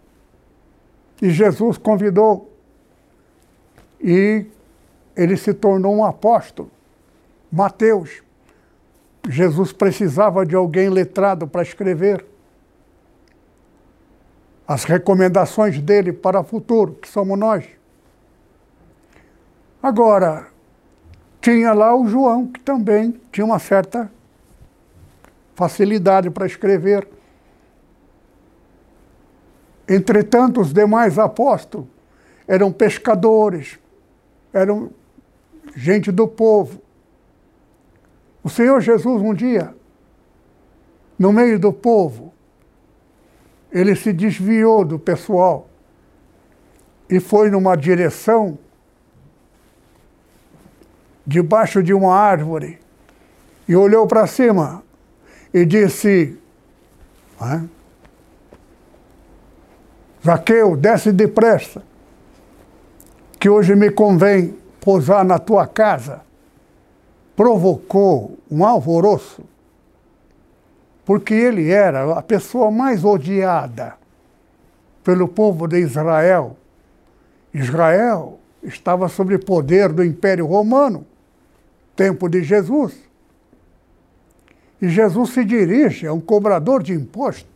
E 1.21 1.31
Jesus 1.31 1.79
convidou. 1.79 2.51
E 4.01 4.45
ele 5.15 5.37
se 5.37 5.55
tornou 5.55 5.95
um 5.95 6.05
apóstolo. 6.05 6.69
Mateus. 7.51 8.25
Jesus 9.29 9.73
precisava 9.73 10.45
de 10.45 10.57
alguém 10.57 10.89
letrado 10.89 11.47
para 11.47 11.63
escrever 11.63 12.27
as 14.67 14.83
recomendações 14.83 15.81
dele 15.81 16.13
para 16.13 16.41
o 16.41 16.45
futuro, 16.45 16.95
que 16.95 17.09
somos 17.09 17.39
nós. 17.39 17.65
Agora, 19.81 20.52
tinha 21.43 21.73
lá 21.73 21.95
o 21.95 22.07
João, 22.07 22.47
que 22.47 22.61
também 22.61 23.21
tinha 23.33 23.45
uma 23.45 23.59
certa 23.59 24.11
facilidade 25.57 26.31
para 26.31 26.47
escrever. 26.47 27.07
Entretanto, 29.89 30.61
os 30.61 30.73
demais 30.73 31.19
apóstolos 31.19 31.89
eram 32.47 32.73
pescadores, 32.73 33.77
eram 34.53 34.91
gente 35.75 36.13
do 36.13 36.29
povo. 36.29 36.81
O 38.45 38.49
Senhor 38.49 38.81
Jesus, 38.81 39.21
um 39.21 39.35
dia, 39.35 39.75
no 41.19 41.33
meio 41.33 41.59
do 41.59 41.73
povo, 41.73 42.33
ele 43.73 43.97
se 43.97 44.13
desviou 44.13 44.85
do 44.85 44.99
pessoal 44.99 45.69
e 47.11 47.19
foi 47.19 47.51
numa 47.51 47.77
direção 47.77 48.59
debaixo 51.27 51.83
de 51.83 51.95
uma 51.95 52.15
árvore 52.15 52.79
e 53.69 53.77
olhou 53.77 54.07
para 54.07 54.27
cima 54.27 54.83
e 55.53 55.65
disse: 55.65 56.39
ah, 57.41 57.63
Zaqueu, 60.25 60.77
desce 60.77 61.13
depressa, 61.13 61.83
que 63.39 63.49
hoje 63.49 63.75
me 63.75 63.91
convém 63.91 64.57
pousar 64.81 65.25
na 65.25 65.39
tua 65.39 65.67
casa. 65.67 66.21
Provocou 67.35 68.39
um 68.51 68.65
alvoroço, 68.65 69.43
porque 71.05 71.35
ele 71.35 71.71
era 71.71 72.17
a 72.17 72.23
pessoa 72.23 72.71
mais 72.71 73.05
odiada 73.05 73.95
pelo 75.03 75.27
povo 75.27 75.67
de 75.67 75.79
Israel. 75.79 76.57
Israel 77.53 78.39
estava 78.63 79.09
sob 79.09 79.37
poder 79.39 79.93
do 79.93 80.05
Império 80.05 80.47
Romano, 80.47 81.07
tempo 81.95 82.29
de 82.29 82.43
Jesus. 82.43 82.95
E 84.81 84.89
Jesus 84.89 85.31
se 85.31 85.45
dirige 85.45 86.07
a 86.07 86.13
um 86.13 86.21
cobrador 86.21 86.83
de 86.83 86.93
imposto 86.93 87.53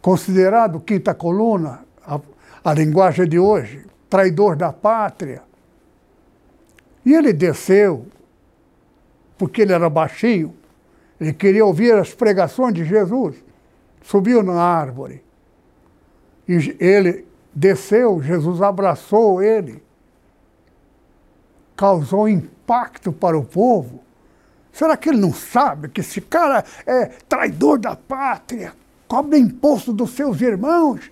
considerado 0.00 0.80
quinta 0.80 1.14
coluna, 1.14 1.80
a, 2.04 2.20
a 2.64 2.74
linguagem 2.74 3.28
de 3.28 3.38
hoje, 3.38 3.84
traidor 4.08 4.56
da 4.56 4.72
pátria. 4.72 5.42
E 7.04 7.14
ele 7.14 7.32
desceu, 7.32 8.06
porque 9.38 9.62
ele 9.62 9.72
era 9.72 9.88
baixinho, 9.88 10.54
ele 11.20 11.32
queria 11.32 11.64
ouvir 11.64 11.94
as 11.94 12.14
pregações 12.14 12.74
de 12.74 12.84
Jesus, 12.84 13.36
subiu 14.02 14.42
na 14.42 14.60
árvore. 14.60 15.22
E 16.48 16.76
ele 16.80 17.26
desceu, 17.54 18.22
Jesus 18.22 18.62
abraçou 18.62 19.42
ele, 19.42 19.82
causou 21.80 22.28
impacto 22.28 23.10
para 23.10 23.38
o 23.38 23.42
povo. 23.42 24.00
Será 24.70 24.98
que 24.98 25.08
ele 25.08 25.18
não 25.18 25.32
sabe 25.32 25.88
que 25.88 26.02
esse 26.02 26.20
cara 26.20 26.62
é 26.86 27.06
traidor 27.26 27.78
da 27.78 27.96
pátria? 27.96 28.74
cobra 29.08 29.36
imposto 29.36 29.92
dos 29.92 30.10
seus 30.10 30.40
irmãos 30.40 31.10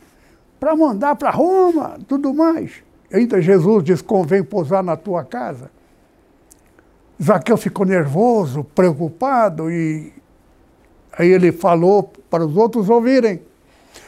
para 0.61 0.77
mandar 0.77 1.17
para 1.17 1.31
Roma, 1.31 1.99
tudo 2.07 2.33
mais. 2.33 2.75
Ainda 3.13 3.41
Jesus 3.41 3.83
diz: 3.83 4.01
convém 4.01 4.45
pousar 4.45 4.85
na 4.85 4.97
tua 4.97 5.25
casa. 5.25 5.69
Zaqueu 7.21 7.57
ficou 7.57 7.85
nervoso, 7.85 8.63
preocupado, 8.63 9.69
e 9.69 10.13
aí 11.19 11.29
ele 11.29 11.51
falou 11.51 12.05
para 12.31 12.47
os 12.47 12.57
outros 12.57 12.89
ouvirem: 12.89 13.43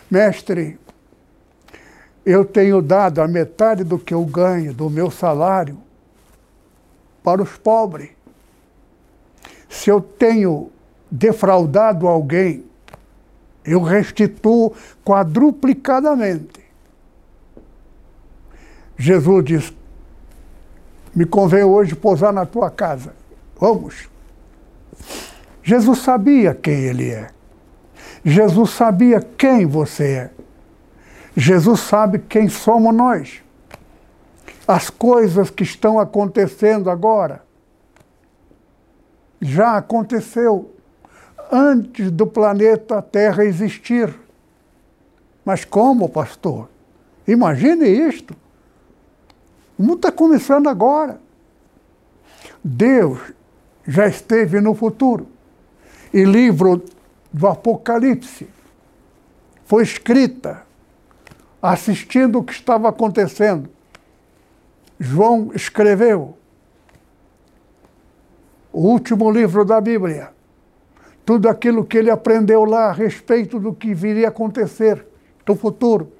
Mestre, 0.08 0.78
eu 2.24 2.44
tenho 2.44 2.80
dado 2.80 3.20
a 3.20 3.26
metade 3.26 3.82
do 3.82 3.98
que 3.98 4.14
eu 4.14 4.24
ganho, 4.24 4.72
do 4.72 4.88
meu 4.88 5.10
salário, 5.10 5.76
para 7.22 7.42
os 7.42 7.56
pobres. 7.56 8.10
Se 9.68 9.90
eu 9.90 10.00
tenho 10.00 10.70
defraudado 11.10 12.08
alguém, 12.08 12.64
eu 13.64 13.82
restituo 13.82 14.74
quadruplicadamente. 15.04 16.60
Jesus 18.96 19.44
diz: 19.44 19.72
Me 21.14 21.24
convém 21.24 21.62
hoje 21.62 21.94
pousar 21.94 22.32
na 22.32 22.44
tua 22.44 22.70
casa. 22.70 23.14
Vamos. 23.58 24.08
Jesus 25.62 25.98
sabia 26.00 26.54
quem 26.54 26.84
ele 26.84 27.10
é. 27.10 27.30
Jesus 28.24 28.70
sabia 28.70 29.20
quem 29.20 29.66
você 29.66 30.04
é. 30.04 30.30
Jesus 31.36 31.80
sabe 31.80 32.18
quem 32.18 32.48
somos 32.48 32.94
nós. 32.94 33.42
As 34.70 34.88
coisas 34.88 35.50
que 35.50 35.64
estão 35.64 35.98
acontecendo 35.98 36.90
agora 36.90 37.42
já 39.40 39.76
aconteceu 39.76 40.72
antes 41.50 42.08
do 42.08 42.24
planeta 42.24 43.02
Terra 43.02 43.44
existir. 43.44 44.14
Mas 45.44 45.64
como, 45.64 46.08
pastor? 46.08 46.68
Imagine 47.26 47.84
isto. 47.84 48.32
O 49.76 49.82
mundo 49.82 49.96
está 49.96 50.12
começando 50.12 50.68
agora. 50.68 51.20
Deus 52.62 53.18
já 53.84 54.06
esteve 54.06 54.60
no 54.60 54.72
futuro. 54.72 55.26
E 56.14 56.22
livro 56.22 56.84
do 57.32 57.48
Apocalipse 57.48 58.48
foi 59.64 59.82
escrita 59.82 60.62
assistindo 61.60 62.38
o 62.38 62.44
que 62.44 62.52
estava 62.52 62.88
acontecendo. 62.88 63.68
João 65.02 65.50
escreveu 65.54 66.36
o 68.70 68.80
último 68.80 69.30
livro 69.30 69.64
da 69.64 69.80
Bíblia. 69.80 70.30
Tudo 71.24 71.48
aquilo 71.48 71.86
que 71.86 71.96
ele 71.96 72.10
aprendeu 72.10 72.66
lá 72.66 72.90
a 72.90 72.92
respeito 72.92 73.58
do 73.58 73.72
que 73.72 73.94
viria 73.94 74.26
a 74.26 74.28
acontecer 74.28 75.06
no 75.48 75.56
futuro. 75.56 76.12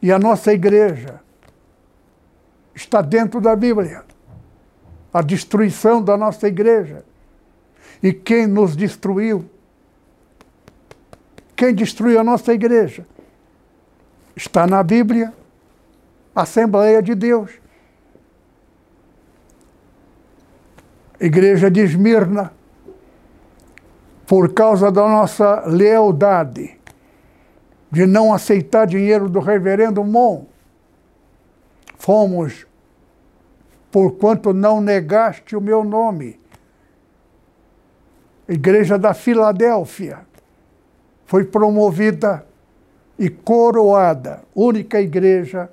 E 0.00 0.12
a 0.12 0.20
nossa 0.20 0.52
igreja 0.52 1.20
está 2.74 3.02
dentro 3.02 3.40
da 3.40 3.56
Bíblia. 3.56 4.04
A 5.12 5.20
destruição 5.20 6.00
da 6.00 6.16
nossa 6.16 6.46
igreja. 6.46 7.04
E 8.00 8.12
quem 8.12 8.46
nos 8.46 8.76
destruiu? 8.76 9.50
Quem 11.56 11.74
destruiu 11.74 12.20
a 12.20 12.24
nossa 12.24 12.54
igreja? 12.54 13.04
Está 14.36 14.66
na 14.66 14.80
Bíblia, 14.82 15.34
Assembleia 16.34 17.02
de 17.02 17.14
Deus. 17.14 17.50
Igreja 21.20 21.70
de 21.70 21.80
Esmirna, 21.80 22.50
por 24.26 24.54
causa 24.54 24.90
da 24.90 25.06
nossa 25.06 25.66
lealdade, 25.66 26.80
de 27.90 28.06
não 28.06 28.32
aceitar 28.32 28.86
dinheiro 28.86 29.28
do 29.28 29.38
reverendo 29.38 30.02
Mon, 30.02 30.46
fomos, 31.98 32.66
porquanto 33.90 34.54
não 34.54 34.80
negaste 34.80 35.54
o 35.54 35.60
meu 35.60 35.84
nome. 35.84 36.40
Igreja 38.48 38.98
da 38.98 39.12
Filadélfia 39.12 40.20
foi 41.26 41.44
promovida 41.44 42.46
e 43.18 43.28
coroada, 43.28 44.42
única 44.54 45.00
igreja 45.00 45.70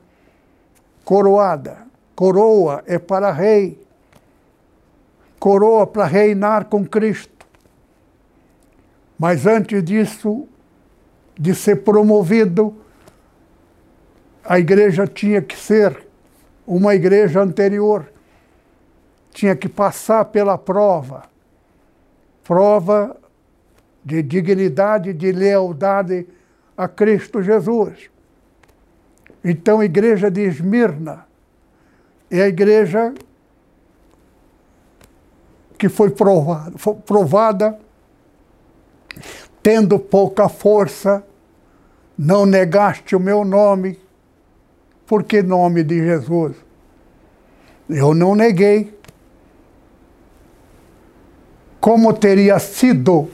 coroada. 1.06 1.88
Coroa 2.14 2.84
é 2.86 3.00
para 3.00 3.32
rei, 3.32 3.87
coroa 5.40 5.86
para 5.86 6.06
reinar 6.06 6.66
com 6.66 6.86
Cristo. 6.86 7.46
Mas 9.18 9.46
antes 9.46 9.84
disso, 9.84 10.48
de 11.38 11.56
ser 11.56 11.78
promovido, 11.78 12.76
a 14.44 14.60
igreja 14.60 15.08
tinha 15.08 15.42
que 15.42 15.58
ser 15.58 16.08
uma 16.66 16.94
igreja 16.96 17.42
anterior, 17.42 18.12
tinha 19.32 19.56
que 19.56 19.68
passar 19.68 20.26
pela 20.26 20.58
prova 20.58 21.24
prova 22.48 23.18
de 24.06 24.24
dignidade, 24.24 25.12
de 25.12 25.34
lealdade 25.34 26.26
a 26.78 26.88
Cristo 26.88 27.44
Jesus. 27.44 28.10
Então, 29.44 29.82
a 29.82 29.86
igreja 29.86 30.32
de 30.32 30.44
Esmirna 30.44 31.26
é 32.32 32.44
a 32.44 32.48
igreja 32.48 33.14
que 35.78 35.90
foi 35.90 36.10
provada, 36.10 36.74
provada 37.06 37.78
tendo 39.62 40.00
pouca 40.00 40.48
força, 40.48 41.24
não 42.18 42.46
negaste 42.46 43.16
o 43.16 43.20
meu 43.20 43.44
nome. 43.44 44.00
Por 45.06 45.24
que 45.24 45.42
nome 45.42 45.84
de 45.84 45.98
Jesus? 46.04 46.56
Eu 47.90 48.14
não 48.14 48.34
neguei. 48.34 48.98
Como 51.80 52.14
teria 52.14 52.60
sido 52.60 53.30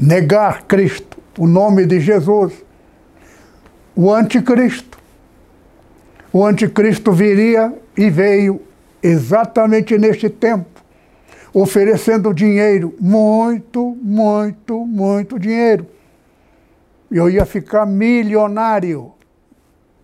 negar 0.00 0.64
Cristo, 0.64 1.18
o 1.38 1.46
nome 1.46 1.86
de 1.86 2.00
Jesus, 2.00 2.52
o 3.94 4.12
anticristo. 4.12 4.98
O 6.32 6.44
anticristo 6.44 7.12
viria 7.12 7.72
e 7.96 8.10
veio 8.10 8.60
exatamente 9.04 9.98
neste 9.98 10.30
tempo, 10.30 10.82
oferecendo 11.52 12.32
dinheiro, 12.32 12.94
muito, 12.98 13.96
muito, 14.00 14.86
muito 14.86 15.38
dinheiro. 15.38 15.86
Eu 17.10 17.28
ia 17.28 17.44
ficar 17.44 17.84
milionário, 17.84 19.12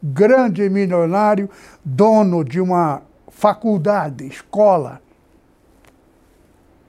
grande 0.03 0.69
milionário, 0.69 1.49
dono 1.83 2.45
de 2.45 2.61
uma 2.61 3.03
faculdade, 3.29 4.27
escola 4.27 5.01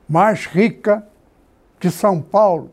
mais 0.08 0.46
rica 0.46 1.08
de 1.80 1.90
São 1.90 2.22
Paulo. 2.22 2.70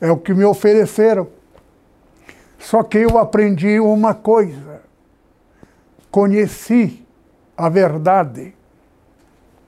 É 0.00 0.10
o 0.10 0.16
que 0.16 0.32
me 0.32 0.46
ofereceram. 0.46 1.28
Só 2.58 2.82
que 2.82 2.96
eu 2.96 3.18
aprendi 3.18 3.78
uma 3.78 4.14
coisa. 4.14 4.71
Conheci 6.12 7.04
a 7.56 7.70
verdade. 7.70 8.54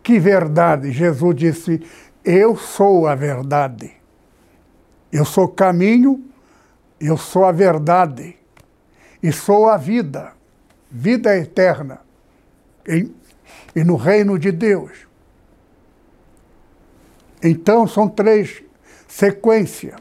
Que 0.02 0.20
verdade? 0.20 0.92
Jesus 0.92 1.34
disse: 1.34 1.82
Eu 2.22 2.54
sou 2.54 3.06
a 3.08 3.14
verdade. 3.14 3.92
Eu 5.10 5.24
sou 5.24 5.48
caminho, 5.48 6.22
eu 7.00 7.16
sou 7.16 7.46
a 7.46 7.52
verdade. 7.52 8.36
E 9.22 9.32
sou 9.32 9.70
a 9.70 9.78
vida, 9.78 10.32
vida 10.90 11.34
eterna. 11.34 12.00
E, 12.86 13.10
e 13.74 13.82
no 13.82 13.96
reino 13.96 14.38
de 14.38 14.52
Deus. 14.52 15.06
Então 17.42 17.88
são 17.88 18.06
três 18.06 18.62
sequências. 19.08 19.98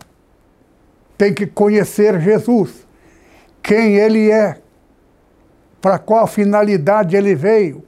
Tem 1.17 1.33
que 1.33 1.47
conhecer 1.47 2.19
Jesus, 2.19 2.85
quem 3.61 3.95
ele 3.95 4.29
é, 4.29 4.62
para 5.83 5.99
qual 5.99 6.25
finalidade 6.25 7.13
ele 7.13 7.35
veio. 7.35 7.83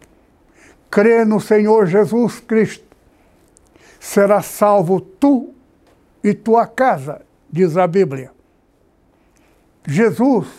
Crê 0.91 1.23
no 1.23 1.39
Senhor 1.39 1.87
Jesus 1.87 2.41
Cristo. 2.41 2.83
Será 4.01 4.41
salvo 4.41 4.99
tu 4.99 5.53
e 6.21 6.33
tua 6.33 6.67
casa, 6.67 7.21
diz 7.49 7.77
a 7.77 7.87
Bíblia. 7.87 8.33
Jesus 9.87 10.49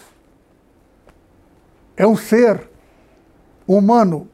é 1.94 2.06
um 2.06 2.16
ser 2.16 2.70
humano, 3.68 4.26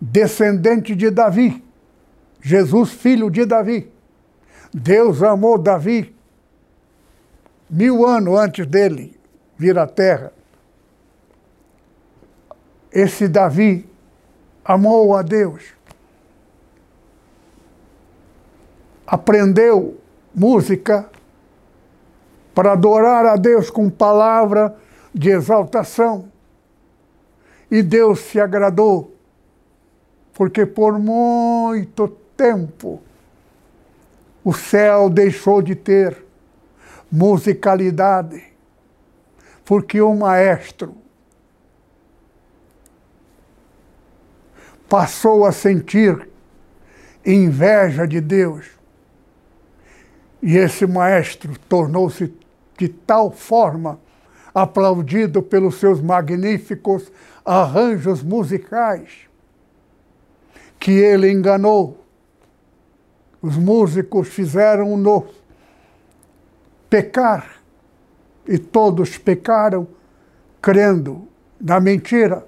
descendente 0.00 0.96
de 0.96 1.12
Davi. 1.12 1.62
Jesus, 2.42 2.90
filho 2.90 3.30
de 3.30 3.44
Davi. 3.44 3.88
Deus 4.74 5.22
amou 5.22 5.56
Davi 5.56 6.12
mil 7.70 8.04
anos 8.04 8.36
antes 8.36 8.66
dele 8.66 9.16
vir 9.56 9.78
à 9.78 9.86
terra. 9.86 10.32
Esse 12.94 13.26
Davi 13.26 13.84
amou 14.64 15.16
a 15.16 15.22
Deus. 15.22 15.64
Aprendeu 19.04 20.00
música 20.32 21.10
para 22.54 22.70
adorar 22.72 23.26
a 23.26 23.34
Deus 23.34 23.68
com 23.68 23.90
palavra 23.90 24.76
de 25.12 25.30
exaltação. 25.30 26.30
E 27.68 27.82
Deus 27.82 28.20
se 28.20 28.40
agradou, 28.40 29.12
porque 30.32 30.64
por 30.64 30.96
muito 30.96 32.06
tempo 32.36 33.02
o 34.44 34.52
céu 34.52 35.10
deixou 35.10 35.60
de 35.60 35.74
ter 35.74 36.24
musicalidade, 37.10 38.40
porque 39.64 40.00
o 40.00 40.14
maestro 40.14 41.03
passou 44.94 45.44
a 45.44 45.50
sentir 45.50 46.28
inveja 47.26 48.06
de 48.06 48.20
Deus. 48.20 48.64
E 50.40 50.56
esse 50.56 50.86
maestro 50.86 51.58
tornou-se 51.68 52.32
de 52.78 52.88
tal 52.88 53.32
forma 53.32 53.98
aplaudido 54.54 55.42
pelos 55.42 55.80
seus 55.80 56.00
magníficos 56.00 57.10
arranjos 57.44 58.22
musicais 58.22 59.28
que 60.78 60.92
ele 60.92 61.28
enganou. 61.28 61.98
Os 63.42 63.56
músicos 63.56 64.28
fizeram-no 64.28 65.26
pecar 66.88 67.56
e 68.46 68.58
todos 68.58 69.18
pecaram 69.18 69.88
crendo 70.62 71.26
na 71.60 71.80
mentira. 71.80 72.46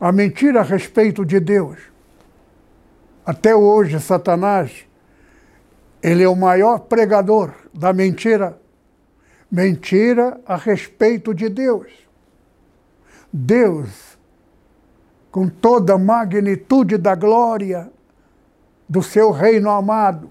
A 0.00 0.12
mentira 0.12 0.60
a 0.60 0.62
respeito 0.62 1.24
de 1.24 1.40
Deus. 1.40 1.78
Até 3.24 3.54
hoje, 3.54 3.98
Satanás, 3.98 4.86
ele 6.02 6.22
é 6.22 6.28
o 6.28 6.36
maior 6.36 6.80
pregador 6.80 7.52
da 7.72 7.92
mentira. 7.92 8.60
Mentira 9.50 10.40
a 10.46 10.56
respeito 10.56 11.34
de 11.34 11.48
Deus. 11.48 11.88
Deus 13.32 14.16
com 15.30 15.48
toda 15.48 15.94
a 15.94 15.98
magnitude 15.98 16.96
da 16.96 17.14
glória 17.14 17.90
do 18.88 19.02
seu 19.02 19.30
reino 19.30 19.68
amado. 19.70 20.30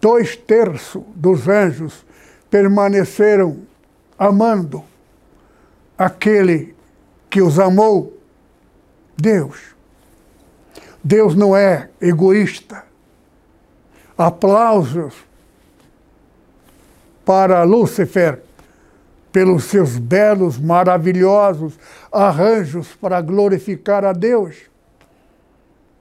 Dois 0.00 0.34
terços 0.34 1.04
dos 1.14 1.46
anjos 1.46 2.04
permaneceram 2.50 3.62
amando 4.18 4.82
aquele 5.96 6.74
que 7.32 7.40
os 7.40 7.58
amou? 7.58 8.20
Deus. 9.16 9.74
Deus 11.02 11.34
não 11.34 11.56
é 11.56 11.88
egoísta. 11.98 12.84
Aplausos 14.18 15.14
para 17.24 17.62
Lúcifer 17.62 18.42
pelos 19.32 19.64
seus 19.64 19.96
belos, 19.96 20.58
maravilhosos 20.58 21.78
arranjos 22.12 22.88
para 22.96 23.22
glorificar 23.22 24.04
a 24.04 24.12
Deus. 24.12 24.70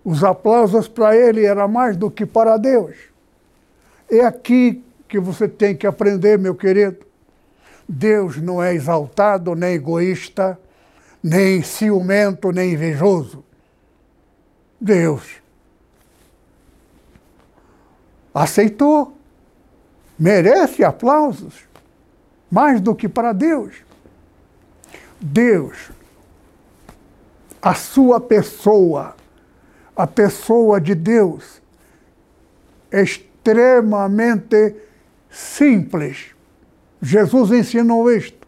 Os 0.04 0.26
aplausos 0.26 0.90
para 0.90 1.16
ele 1.16 1.46
era 1.46 1.66
mais 1.66 1.96
do 1.96 2.12
que 2.12 2.26
para 2.26 2.58
Deus. 2.58 2.98
É 4.10 4.26
aqui 4.26 4.84
que 5.08 5.18
você 5.18 5.48
tem 5.48 5.78
que 5.78 5.88
aprender, 5.88 6.38
meu 6.38 6.56
querido. 6.56 7.06
Deus 7.88 8.36
não 8.36 8.62
é 8.62 8.74
exaltado, 8.76 9.56
nem 9.56 9.76
egoísta, 9.76 10.60
nem 11.24 11.62
ciumento, 11.62 12.52
nem 12.52 12.74
invejoso. 12.74 13.44
Deus 14.80 15.42
aceitou, 18.34 19.14
merece 20.18 20.84
aplausos, 20.84 21.68
mais 22.50 22.80
do 22.80 22.96
que 22.96 23.08
para 23.08 23.34
Deus. 23.34 23.76
Deus, 25.20 25.92
a 27.62 27.76
sua 27.76 28.20
pessoa, 28.20 29.16
a 29.96 30.08
pessoa 30.08 30.80
de 30.80 30.96
Deus, 30.96 31.62
é 32.90 33.04
extremamente 33.04 34.76
simples. 35.30 36.34
Jesus 37.02 37.52
ensinou 37.52 38.12
isto. 38.12 38.41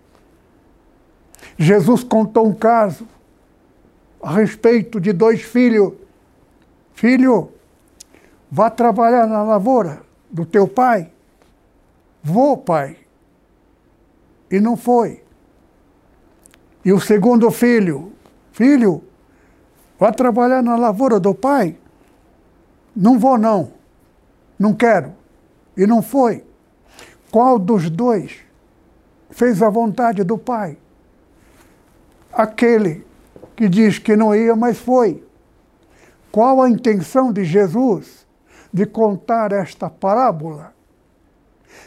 Jesus 1.57 2.03
contou 2.03 2.47
um 2.47 2.53
caso 2.53 3.07
a 4.21 4.31
respeito 4.31 4.99
de 4.99 5.11
dois 5.11 5.41
filhos. 5.41 5.93
Filho, 6.93 7.51
vá 8.49 8.69
trabalhar 8.69 9.27
na 9.27 9.43
lavoura 9.43 10.01
do 10.31 10.45
teu 10.45 10.67
pai. 10.67 11.11
Vou, 12.23 12.57
pai. 12.57 12.97
E 14.49 14.59
não 14.59 14.77
foi. 14.77 15.23
E 16.85 16.91
o 16.91 16.99
segundo 16.99 17.49
filho, 17.51 18.13
filho, 18.51 19.03
vá 19.99 20.11
trabalhar 20.11 20.61
na 20.61 20.75
lavoura 20.75 21.19
do 21.19 21.33
pai. 21.33 21.77
Não 22.95 23.17
vou, 23.17 23.37
não. 23.37 23.73
Não 24.57 24.73
quero. 24.73 25.13
E 25.75 25.85
não 25.85 26.01
foi. 26.01 26.45
Qual 27.31 27.57
dos 27.57 27.89
dois 27.89 28.37
fez 29.29 29.61
a 29.61 29.69
vontade 29.69 30.23
do 30.23 30.37
pai? 30.37 30.77
Aquele 32.33 33.05
que 33.55 33.69
diz 33.69 33.99
que 33.99 34.15
não 34.15 34.35
ia, 34.35 34.55
mas 34.55 34.79
foi. 34.79 35.23
Qual 36.31 36.61
a 36.61 36.69
intenção 36.69 37.31
de 37.31 37.43
Jesus 37.43 38.25
de 38.73 38.85
contar 38.87 39.51
esta 39.51 39.89
parábola? 39.89 40.73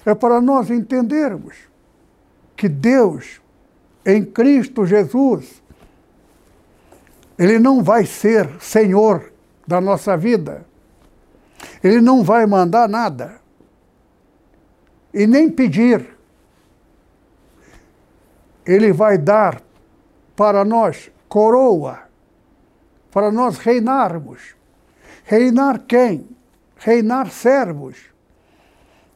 É 0.05 0.15
para 0.15 0.41
nós 0.41 0.71
entendermos 0.71 1.57
que 2.57 2.69
Deus, 2.69 3.41
em 4.05 4.25
Cristo 4.25 4.87
Jesus, 4.87 5.61
Ele 7.37 7.59
não 7.59 7.83
vai 7.83 8.07
ser 8.07 8.49
Senhor 8.61 9.33
da 9.67 9.81
nossa 9.81 10.17
vida. 10.17 10.65
Ele 11.83 12.01
não 12.01 12.23
vai 12.23 12.47
mandar 12.47 12.89
nada. 12.89 13.41
E 15.13 15.27
nem 15.27 15.51
pedir. 15.51 16.17
Ele 18.65 18.93
vai 18.93 19.19
dar 19.19 19.66
para 20.37 20.65
nós 20.65 21.11
coroa, 21.29 22.03
para 23.11 23.33
nós 23.33 23.59
reinarmos. 23.59 24.55
Reinar 25.25 25.81
quem? 25.81 26.29
Reinar 26.77 27.31
servos. 27.31 27.97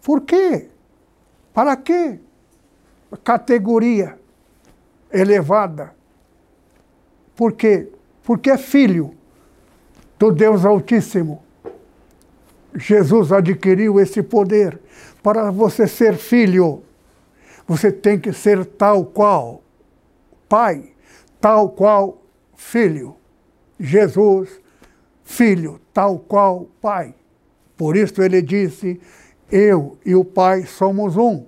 Por 0.02 0.22
quê? 0.22 0.68
Para 1.52 1.76
quê? 1.76 2.18
Categoria 3.22 4.18
elevada. 5.12 5.94
Por 7.36 7.52
quê? 7.52 7.88
Porque 8.24 8.50
é 8.50 8.58
filho 8.58 9.14
do 10.18 10.32
Deus 10.32 10.64
Altíssimo. 10.64 11.42
Jesus 12.74 13.32
adquiriu 13.32 14.00
esse 14.00 14.22
poder. 14.22 14.80
Para 15.22 15.50
você 15.50 15.86
ser 15.86 16.16
filho, 16.16 16.82
você 17.66 17.92
tem 17.92 18.18
que 18.18 18.32
ser 18.32 18.64
tal 18.64 19.04
qual 19.04 19.62
pai 20.48 20.92
tal 21.40 21.70
qual 21.70 22.22
filho. 22.54 23.16
Jesus, 23.78 24.60
filho, 25.24 25.80
tal 25.92 26.18
qual 26.18 26.68
pai. 26.80 27.14
Por 27.76 27.96
isso 27.96 28.20
ele 28.22 28.42
disse: 28.42 29.00
Eu 29.50 29.96
e 30.04 30.14
o 30.14 30.22
Pai 30.24 30.66
somos 30.66 31.16
um. 31.16 31.46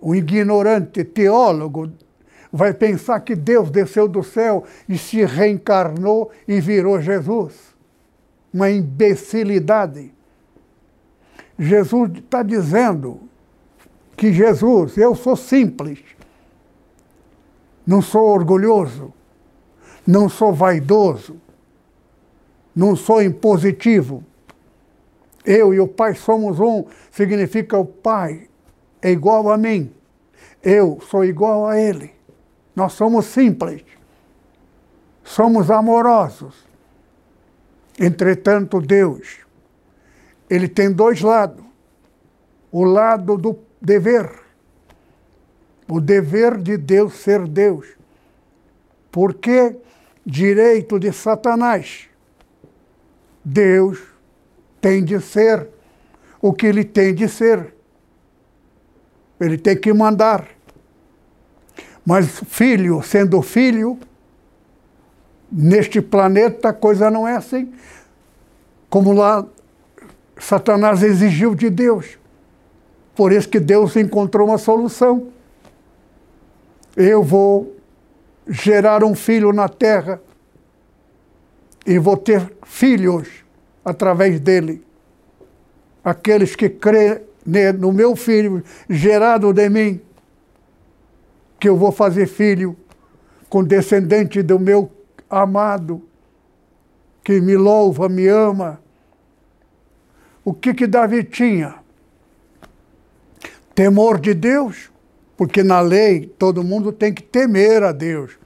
O 0.00 0.14
ignorante 0.14 1.04
teólogo 1.04 1.92
vai 2.50 2.72
pensar 2.72 3.20
que 3.20 3.36
Deus 3.36 3.70
desceu 3.70 4.08
do 4.08 4.22
céu 4.22 4.64
e 4.88 4.96
se 4.96 5.24
reencarnou 5.24 6.30
e 6.48 6.60
virou 6.60 7.00
Jesus. 7.00 7.54
Uma 8.52 8.70
imbecilidade. 8.70 10.12
Jesus 11.58 12.10
está 12.16 12.42
dizendo 12.42 13.20
que 14.16 14.32
Jesus, 14.32 14.96
eu 14.96 15.14
sou 15.14 15.36
simples, 15.36 15.98
não 17.86 18.00
sou 18.00 18.28
orgulhoso, 18.28 19.12
não 20.06 20.28
sou 20.28 20.52
vaidoso, 20.52 21.40
não 22.74 22.96
sou 22.96 23.22
impositivo. 23.22 24.24
Eu 25.44 25.74
e 25.74 25.80
o 25.80 25.88
Pai 25.88 26.14
somos 26.14 26.60
um, 26.60 26.84
significa 27.10 27.76
o 27.76 27.84
Pai 27.84 28.48
é 29.02 29.10
igual 29.10 29.50
a 29.50 29.58
mim. 29.58 29.92
Eu 30.62 31.00
sou 31.10 31.24
igual 31.24 31.66
a 31.66 31.78
Ele. 31.78 32.14
Nós 32.74 32.92
somos 32.92 33.26
simples. 33.26 33.84
Somos 35.24 35.70
amorosos. 35.70 36.54
Entretanto, 37.98 38.80
Deus, 38.80 39.38
Ele 40.48 40.68
tem 40.68 40.90
dois 40.90 41.20
lados. 41.20 41.64
O 42.70 42.84
lado 42.84 43.36
do 43.36 43.58
dever 43.80 44.41
o 45.92 46.00
dever 46.00 46.56
de 46.56 46.78
Deus 46.78 47.12
ser 47.16 47.46
Deus. 47.46 47.86
Porque 49.10 49.76
direito 50.24 50.98
de 50.98 51.12
Satanás, 51.12 52.08
Deus 53.44 54.02
tem 54.80 55.04
de 55.04 55.20
ser 55.20 55.68
o 56.40 56.50
que 56.50 56.64
ele 56.64 56.82
tem 56.82 57.14
de 57.14 57.28
ser. 57.28 57.74
Ele 59.38 59.58
tem 59.58 59.76
que 59.76 59.92
mandar. 59.92 60.48
Mas 62.06 62.40
filho, 62.46 63.02
sendo 63.02 63.42
filho, 63.42 63.98
neste 65.50 66.00
planeta 66.00 66.70
a 66.70 66.72
coisa 66.72 67.10
não 67.10 67.28
é 67.28 67.36
assim. 67.36 67.70
Como 68.88 69.12
lá 69.12 69.46
Satanás 70.38 71.02
exigiu 71.02 71.54
de 71.54 71.68
Deus. 71.68 72.18
Por 73.14 73.30
isso 73.30 73.46
que 73.46 73.60
Deus 73.60 73.94
encontrou 73.94 74.48
uma 74.48 74.56
solução 74.56 75.30
eu 76.96 77.22
vou 77.22 77.76
gerar 78.46 79.02
um 79.04 79.14
filho 79.14 79.52
na 79.52 79.68
terra 79.68 80.20
e 81.86 81.98
vou 81.98 82.16
ter 82.16 82.52
filhos 82.64 83.28
através 83.84 84.38
dele. 84.40 84.84
Aqueles 86.04 86.54
que 86.54 86.68
crêem 86.68 87.20
no 87.78 87.92
meu 87.92 88.14
filho 88.14 88.62
gerado 88.88 89.52
de 89.52 89.68
mim, 89.68 90.00
que 91.58 91.68
eu 91.68 91.76
vou 91.76 91.92
fazer 91.92 92.26
filho 92.26 92.76
com 93.48 93.62
descendente 93.62 94.42
do 94.42 94.58
meu 94.58 94.90
amado, 95.28 96.02
que 97.24 97.40
me 97.40 97.56
louva, 97.56 98.08
me 98.08 98.26
ama. 98.28 98.80
O 100.44 100.52
que 100.52 100.74
que 100.74 100.86
Davi 100.86 101.22
tinha? 101.24 101.76
Temor 103.74 104.20
de 104.20 104.34
Deus 104.34 104.91
porque 105.36 105.62
na 105.62 105.80
lei 105.80 106.26
todo 106.38 106.62
mundo 106.62 106.92
tem 106.92 107.12
que 107.12 107.22
temer 107.22 107.82
a 107.82 107.92
Deus. 107.92 108.38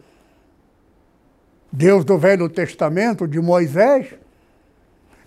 Deus 1.71 2.05
do 2.05 2.17
Velho 2.17 2.49
Testamento, 2.49 3.27
de 3.27 3.41
Moisés, 3.41 4.15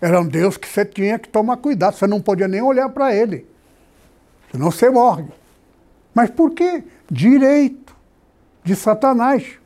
era 0.00 0.20
um 0.20 0.26
Deus 0.26 0.56
que 0.56 0.66
você 0.66 0.84
tinha 0.84 1.18
que 1.18 1.28
tomar 1.28 1.58
cuidado, 1.58 1.96
você 1.96 2.06
não 2.06 2.20
podia 2.20 2.48
nem 2.48 2.62
olhar 2.62 2.88
para 2.88 3.14
ele, 3.14 3.46
senão 4.50 4.70
você 4.70 4.88
morre. 4.90 5.26
Mas 6.14 6.30
por 6.30 6.52
quê? 6.52 6.82
Direito 7.10 7.94
de 8.64 8.74
Satanás. 8.74 9.58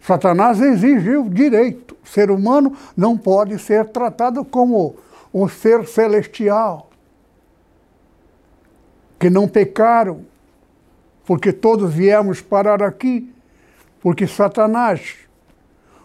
Satanás 0.00 0.60
exigiu 0.60 1.28
direito. 1.28 1.96
O 2.02 2.08
ser 2.08 2.30
humano 2.30 2.76
não 2.96 3.18
pode 3.18 3.58
ser 3.58 3.86
tratado 3.88 4.44
como 4.44 4.96
um 5.34 5.48
ser 5.48 5.86
celestial, 5.86 6.88
que 9.18 9.28
não 9.28 9.48
pecaram, 9.48 10.24
porque 11.26 11.52
todos 11.52 11.92
viemos 11.92 12.40
parar 12.40 12.82
aqui, 12.82 13.34
porque 14.00 14.28
Satanás 14.28 15.16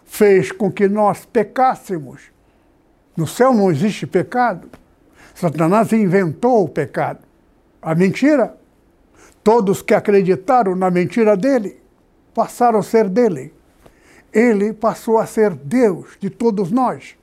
fez 0.04 0.50
com 0.50 0.70
que 0.70 0.88
nós 0.88 1.24
pecássemos. 1.24 2.22
No 3.16 3.26
céu 3.26 3.54
não 3.54 3.70
existe 3.70 4.04
pecado. 4.04 4.68
Satanás 5.32 5.92
inventou 5.92 6.64
o 6.64 6.68
pecado, 6.68 7.20
a 7.80 7.94
mentira. 7.94 8.56
Todos 9.44 9.80
que 9.80 9.94
acreditaram 9.94 10.74
na 10.74 10.90
mentira 10.90 11.36
dele 11.36 11.80
passaram 12.34 12.80
a 12.80 12.82
ser 12.82 13.08
dele. 13.08 13.54
Ele 14.32 14.72
passou 14.72 15.18
a 15.18 15.26
ser 15.26 15.54
Deus 15.54 16.16
de 16.18 16.30
todos 16.30 16.70
nós. 16.70 17.16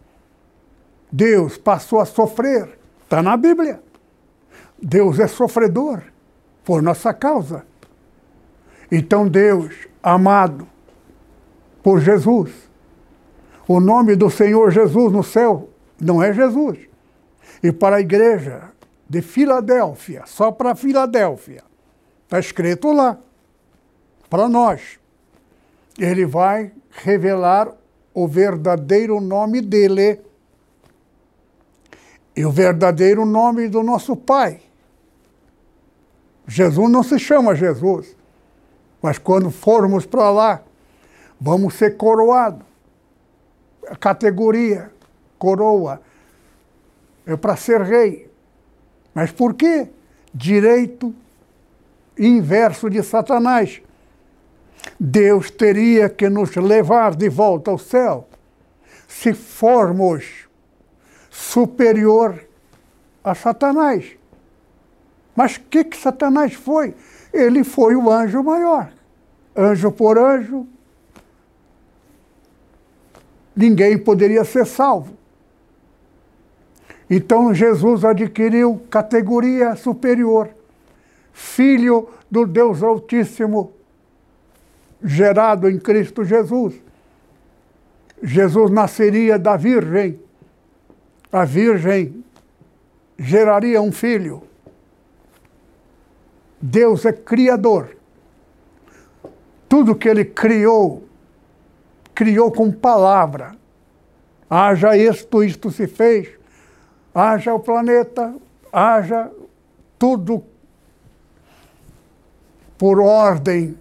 Deus 1.11 1.57
passou 1.57 1.99
a 1.99 2.05
sofrer. 2.05 2.79
Está 3.03 3.21
na 3.21 3.35
Bíblia. 3.35 3.81
Deus 4.81 5.19
é 5.19 5.27
sofredor 5.27 6.01
por 6.63 6.81
nossa 6.81 7.13
causa. 7.13 7.68
Então, 8.91 9.27
Deus, 9.27 9.87
amado 10.01 10.67
por 11.83 11.99
Jesus, 11.99 12.51
o 13.67 13.79
nome 13.79 14.15
do 14.15 14.29
Senhor 14.29 14.71
Jesus 14.71 15.11
no 15.11 15.23
céu 15.23 15.69
não 15.99 16.23
é 16.23 16.33
Jesus. 16.33 16.79
E 17.61 17.71
para 17.71 17.97
a 17.97 18.01
igreja 18.01 18.71
de 19.07 19.21
Filadélfia, 19.21 20.23
só 20.25 20.51
para 20.51 20.75
Filadélfia, 20.75 21.63
está 22.23 22.39
escrito 22.39 22.91
lá, 22.91 23.17
para 24.29 24.47
nós. 24.47 24.99
Ele 25.97 26.25
vai 26.25 26.71
revelar 26.89 27.71
o 28.13 28.27
verdadeiro 28.27 29.19
nome 29.19 29.61
dele 29.61 30.19
e 32.35 32.45
o 32.45 32.51
verdadeiro 32.51 33.25
nome 33.25 33.67
do 33.67 33.83
nosso 33.83 34.15
Pai. 34.15 34.61
Jesus 36.47 36.89
não 36.89 37.03
se 37.03 37.19
chama 37.19 37.53
Jesus, 37.53 38.15
mas 39.01 39.17
quando 39.17 39.49
formos 39.49 40.05
para 40.05 40.29
lá, 40.29 40.61
vamos 41.39 41.75
ser 41.75 41.97
coroados. 41.97 42.65
Categoria, 43.99 44.91
coroa, 45.37 46.01
é 47.25 47.35
para 47.35 47.55
ser 47.55 47.81
rei. 47.81 48.29
Mas 49.13 49.31
por 49.31 49.53
quê? 49.53 49.89
Direito 50.33 51.13
inverso 52.17 52.89
de 52.89 53.01
Satanás. 53.01 53.81
Deus 54.99 55.49
teria 55.49 56.09
que 56.09 56.29
nos 56.29 56.55
levar 56.55 57.15
de 57.15 57.29
volta 57.29 57.71
ao 57.71 57.77
céu 57.77 58.27
se 59.07 59.33
formos 59.33 60.47
superior 61.29 62.43
a 63.23 63.33
Satanás. 63.33 64.05
Mas 65.35 65.55
o 65.55 65.61
que, 65.61 65.83
que 65.83 65.97
Satanás 65.97 66.53
foi? 66.53 66.93
Ele 67.33 67.63
foi 67.63 67.95
o 67.95 68.11
anjo 68.11 68.43
maior. 68.43 68.91
Anjo 69.55 69.91
por 69.91 70.17
anjo, 70.17 70.67
ninguém 73.55 73.97
poderia 73.97 74.43
ser 74.43 74.65
salvo. 74.65 75.17
Então 77.09 77.53
Jesus 77.53 78.05
adquiriu 78.05 78.81
categoria 78.89 79.75
superior, 79.75 80.49
filho 81.33 82.09
do 82.29 82.45
Deus 82.45 82.83
Altíssimo, 82.83 83.73
gerado 85.03 85.69
em 85.69 85.79
Cristo 85.79 86.23
Jesus. 86.23 86.75
Jesus 88.21 88.69
nasceria 88.69 89.39
da 89.39 89.57
Virgem 89.57 90.19
a 91.31 91.45
Virgem 91.45 92.23
geraria 93.17 93.79
um 93.81 93.91
filho. 93.91 94.41
Deus 96.61 97.05
é 97.05 97.13
criador. 97.13 97.95
Tudo 99.67 99.95
que 99.95 100.09
ele 100.09 100.25
criou, 100.25 101.07
criou 102.13 102.51
com 102.51 102.71
palavra. 102.71 103.55
Haja 104.49 104.97
isto, 104.97 105.43
isto 105.43 105.71
se 105.71 105.87
fez. 105.87 106.29
Haja 107.13 107.53
o 107.53 107.59
planeta, 107.59 108.35
haja 108.71 109.31
tudo 109.97 110.43
por 112.77 112.99
ordem 112.99 113.77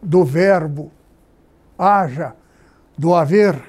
do 0.00 0.24
verbo. 0.24 0.92
Haja 1.76 2.34
do 2.96 3.14
haver. 3.14 3.60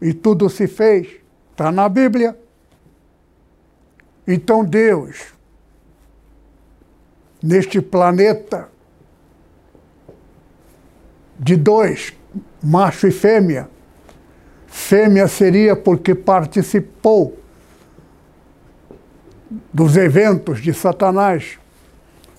E 0.00 0.14
tudo 0.14 0.48
se 0.48 0.66
fez. 0.66 1.08
Está 1.50 1.70
na 1.70 1.88
Bíblia. 1.88 2.38
Então 4.26 4.64
Deus, 4.64 5.34
neste 7.42 7.80
planeta 7.80 8.68
de 11.38 11.56
dois, 11.56 12.12
macho 12.62 13.06
e 13.06 13.10
fêmea, 13.10 13.68
fêmea 14.66 15.26
seria 15.26 15.74
porque 15.74 16.14
participou 16.14 17.38
dos 19.72 19.96
eventos 19.96 20.60
de 20.60 20.72
Satanás. 20.72 21.58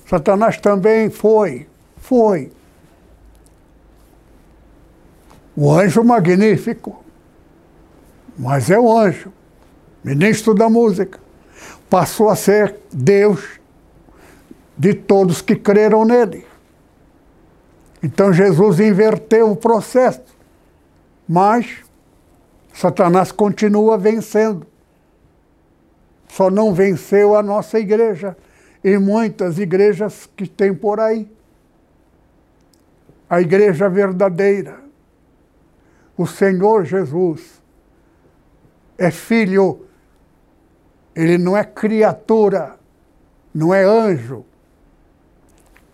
Satanás 0.07 0.57
também 0.57 1.09
foi, 1.09 1.67
foi 1.97 2.51
o 5.55 5.71
anjo 5.71 6.03
magnífico 6.03 7.01
mas 8.41 8.71
é 8.71 8.79
o 8.79 8.91
anjo, 8.97 9.31
ministro 10.03 10.55
da 10.55 10.67
música. 10.67 11.19
Passou 11.87 12.27
a 12.27 12.35
ser 12.35 12.75
Deus 12.91 13.60
de 14.81 14.95
todos 14.95 15.43
que 15.43 15.55
creram 15.55 16.03
nele. 16.03 16.43
Então 18.01 18.33
Jesus 18.33 18.79
inverteu 18.79 19.51
o 19.51 19.55
processo, 19.55 20.35
mas 21.29 21.83
Satanás 22.73 23.31
continua 23.31 23.95
vencendo. 23.95 24.65
Só 26.27 26.49
não 26.49 26.73
venceu 26.73 27.35
a 27.35 27.43
nossa 27.43 27.77
igreja 27.77 28.35
e 28.83 28.97
muitas 28.97 29.59
igrejas 29.59 30.27
que 30.35 30.47
tem 30.47 30.73
por 30.73 30.99
aí. 30.99 31.31
A 33.29 33.39
igreja 33.39 33.87
verdadeira, 33.87 34.79
o 36.17 36.25
Senhor 36.25 36.85
Jesus 36.85 37.61
é 38.97 39.11
filho, 39.11 39.85
ele 41.15 41.37
não 41.37 41.55
é 41.55 41.63
criatura, 41.63 42.79
não 43.53 43.71
é 43.71 43.83
anjo. 43.83 44.43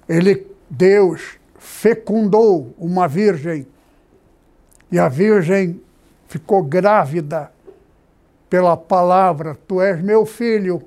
Ele, 0.08 0.48
Deus, 0.70 1.38
fecundou 1.58 2.74
uma 2.78 3.08
virgem 3.08 3.68
e 4.92 4.98
a 4.98 5.10
virgem 5.10 5.82
ficou 6.28 6.64
grávida 6.64 7.52
pela 8.50 8.78
palavra: 8.78 9.58
Tu 9.68 9.82
és 9.82 10.02
meu 10.02 10.26
filho, 10.26 10.82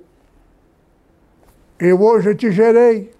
eu 1.78 2.00
hoje 2.00 2.34
te 2.34 2.50
gerei. 2.50 3.12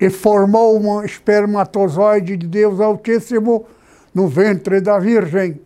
E 0.00 0.08
formou 0.10 0.78
um 0.78 1.02
espermatozoide 1.02 2.36
de 2.36 2.46
Deus 2.46 2.78
Altíssimo 2.78 3.66
no 4.14 4.28
ventre 4.28 4.80
da 4.80 4.96
Virgem. 4.96 5.60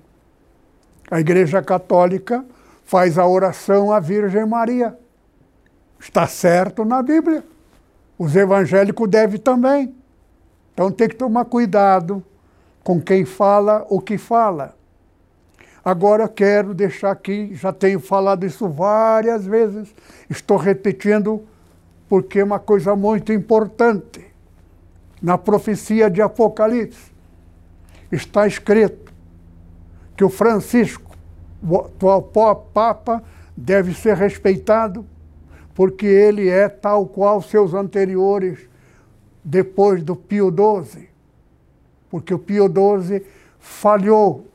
A 1.10 1.20
Igreja 1.20 1.60
Católica 1.60 2.42
faz 2.82 3.18
a 3.18 3.26
oração 3.26 3.92
à 3.92 4.00
Virgem 4.00 4.46
Maria. 4.46 4.98
Está 6.02 6.26
certo 6.26 6.84
na 6.84 7.00
Bíblia. 7.00 7.44
Os 8.18 8.34
evangélicos 8.34 9.08
devem 9.08 9.38
também. 9.38 9.94
Então 10.74 10.90
tem 10.90 11.08
que 11.08 11.14
tomar 11.14 11.44
cuidado 11.44 12.24
com 12.82 13.00
quem 13.00 13.24
fala 13.24 13.86
o 13.88 14.00
que 14.00 14.18
fala. 14.18 14.74
Agora 15.84 16.28
quero 16.28 16.74
deixar 16.74 17.12
aqui, 17.12 17.54
já 17.54 17.72
tenho 17.72 18.00
falado 18.00 18.44
isso 18.44 18.68
várias 18.68 19.46
vezes, 19.46 19.94
estou 20.28 20.56
repetindo 20.56 21.44
porque 22.08 22.40
é 22.40 22.44
uma 22.44 22.58
coisa 22.58 22.96
muito 22.96 23.32
importante. 23.32 24.24
Na 25.20 25.38
profecia 25.38 26.10
de 26.10 26.20
Apocalipse 26.20 27.12
está 28.10 28.46
escrito 28.46 29.12
que 30.16 30.24
o 30.24 30.28
Francisco, 30.28 31.16
o 31.62 32.10
atual 32.10 32.62
Papa, 32.62 33.22
deve 33.56 33.94
ser 33.94 34.16
respeitado, 34.16 35.06
porque 35.74 36.06
ele 36.06 36.48
é 36.48 36.68
tal 36.68 37.06
qual 37.06 37.40
seus 37.40 37.74
anteriores 37.74 38.68
depois 39.42 40.02
do 40.02 40.14
Pio 40.14 40.50
XII. 40.50 41.08
Porque 42.10 42.34
o 42.34 42.38
Pio 42.38 42.66
XII 42.66 43.24
falhou 43.58 44.46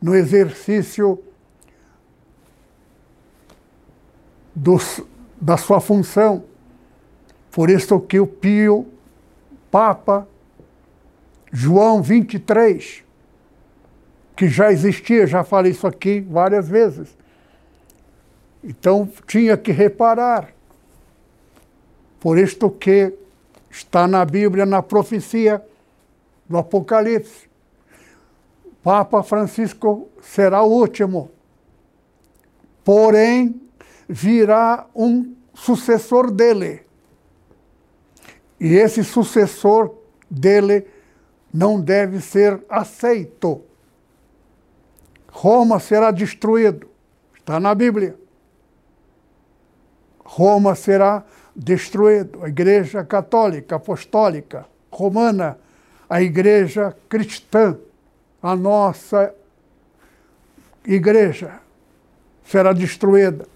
no 0.00 0.14
exercício 0.14 1.22
do, 4.54 4.76
da 5.40 5.56
sua 5.56 5.80
função. 5.80 6.44
Por 7.50 7.70
isso 7.70 8.00
que 8.00 8.18
o 8.18 8.26
Pio, 8.26 8.86
Papa 9.70 10.26
João 11.52 12.02
23, 12.02 13.04
que 14.34 14.48
já 14.48 14.70
existia, 14.70 15.26
já 15.26 15.42
falei 15.44 15.72
isso 15.72 15.86
aqui 15.86 16.20
várias 16.20 16.68
vezes. 16.68 17.16
Então 18.66 19.08
tinha 19.28 19.56
que 19.56 19.70
reparar 19.70 20.52
Por 22.18 22.36
isto 22.36 22.68
que 22.68 23.14
está 23.70 24.08
na 24.08 24.24
Bíblia, 24.24 24.66
na 24.66 24.82
profecia 24.82 25.64
do 26.48 26.58
Apocalipse. 26.58 27.48
Papa 28.82 29.22
Francisco 29.22 30.08
será 30.20 30.62
o 30.62 30.72
último. 30.72 31.30
Porém, 32.82 33.60
virá 34.08 34.86
um 34.94 35.36
sucessor 35.54 36.30
dele. 36.32 36.82
E 38.58 38.74
esse 38.74 39.04
sucessor 39.04 39.94
dele 40.28 40.86
não 41.52 41.80
deve 41.80 42.20
ser 42.20 42.64
aceito. 42.68 43.62
Roma 45.30 45.78
será 45.78 46.10
destruído. 46.10 46.88
Está 47.38 47.60
na 47.60 47.74
Bíblia. 47.74 48.25
Roma 50.36 50.74
será 50.74 51.24
destruído. 51.54 52.44
A 52.44 52.48
Igreja 52.50 53.02
Católica, 53.02 53.76
Apostólica, 53.76 54.66
Romana, 54.92 55.58
a 56.10 56.20
Igreja 56.20 56.94
Cristã, 57.08 57.78
a 58.42 58.54
nossa 58.54 59.34
Igreja 60.84 61.58
será 62.44 62.74
destruída. 62.74 63.46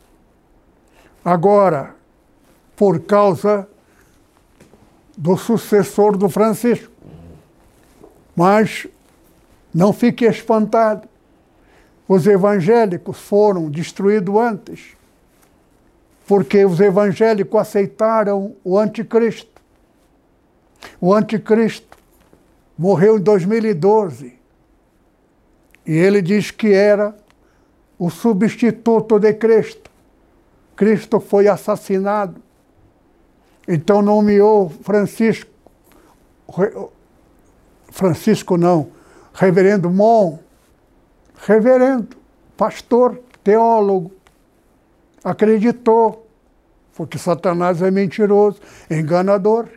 Agora, 1.23 1.95
por 2.75 3.01
causa 3.01 3.69
do 5.19 5.37
sucessor 5.37 6.17
do 6.17 6.31
Francisco. 6.31 6.91
Mas 8.35 8.87
não 9.73 9.93
fique 9.93 10.25
espantado. 10.25 11.07
Os 12.09 12.27
evangélicos 12.27 13.19
foram 13.19 13.69
destruídos 13.69 14.35
antes, 14.35 14.97
porque 16.31 16.65
os 16.65 16.79
evangélicos 16.79 17.61
aceitaram 17.61 18.55
o 18.63 18.79
anticristo. 18.79 19.61
O 21.01 21.13
anticristo 21.13 21.99
morreu 22.79 23.19
em 23.19 23.21
2012 23.21 24.39
e 25.85 25.93
ele 25.93 26.23
diz 26.23 26.53
que 26.53 26.73
era 26.73 27.17
o 27.99 28.09
substituto 28.11 29.19
de 29.19 29.35
Cristo. 29.35 29.91
Cristo 30.77 31.19
foi 31.19 31.49
assassinado 31.49 32.41
então 33.67 34.01
nomeou 34.01 34.69
Francisco, 34.69 35.51
Francisco 37.89 38.57
não, 38.57 38.93
reverendo 39.35 39.91
Mon, 39.91 40.39
reverendo, 41.45 42.17
pastor, 42.57 43.21
teólogo, 43.43 44.13
acreditou, 45.23 46.29
porque 46.95 47.19
Satanás 47.19 47.83
é 47.83 47.91
mentiroso, 47.91 48.61
enganador, 48.91 49.69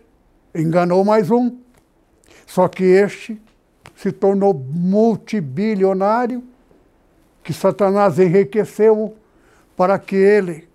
enganou 0.54 1.04
mais 1.04 1.30
um. 1.32 1.58
Só 2.46 2.68
que 2.68 2.84
este 2.84 3.42
se 3.96 4.12
tornou 4.12 4.54
multibilionário, 4.54 6.44
que 7.44 7.54
Satanás 7.54 8.20
enriqueceu 8.20 9.16
para 9.76 9.98
que 10.00 10.16
ele 10.16 10.68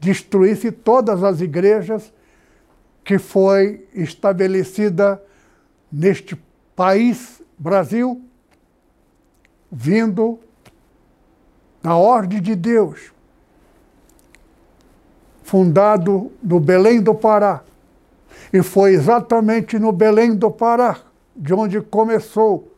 destruísse 0.00 0.70
todas 0.70 1.22
as 1.22 1.40
igrejas 1.40 2.12
que 3.04 3.18
foi 3.18 3.88
estabelecida 3.94 5.22
neste 5.90 6.36
país, 6.76 7.42
Brasil, 7.58 8.22
vindo 9.70 10.38
na 11.88 11.96
ordem 11.96 12.42
de 12.42 12.54
Deus, 12.54 13.14
fundado 15.42 16.30
no 16.42 16.60
Belém 16.60 17.00
do 17.00 17.14
Pará. 17.14 17.62
E 18.52 18.62
foi 18.62 18.92
exatamente 18.92 19.78
no 19.78 19.90
Belém 19.90 20.36
do 20.36 20.50
Pará 20.50 20.98
de 21.34 21.54
onde 21.54 21.80
começou 21.80 22.76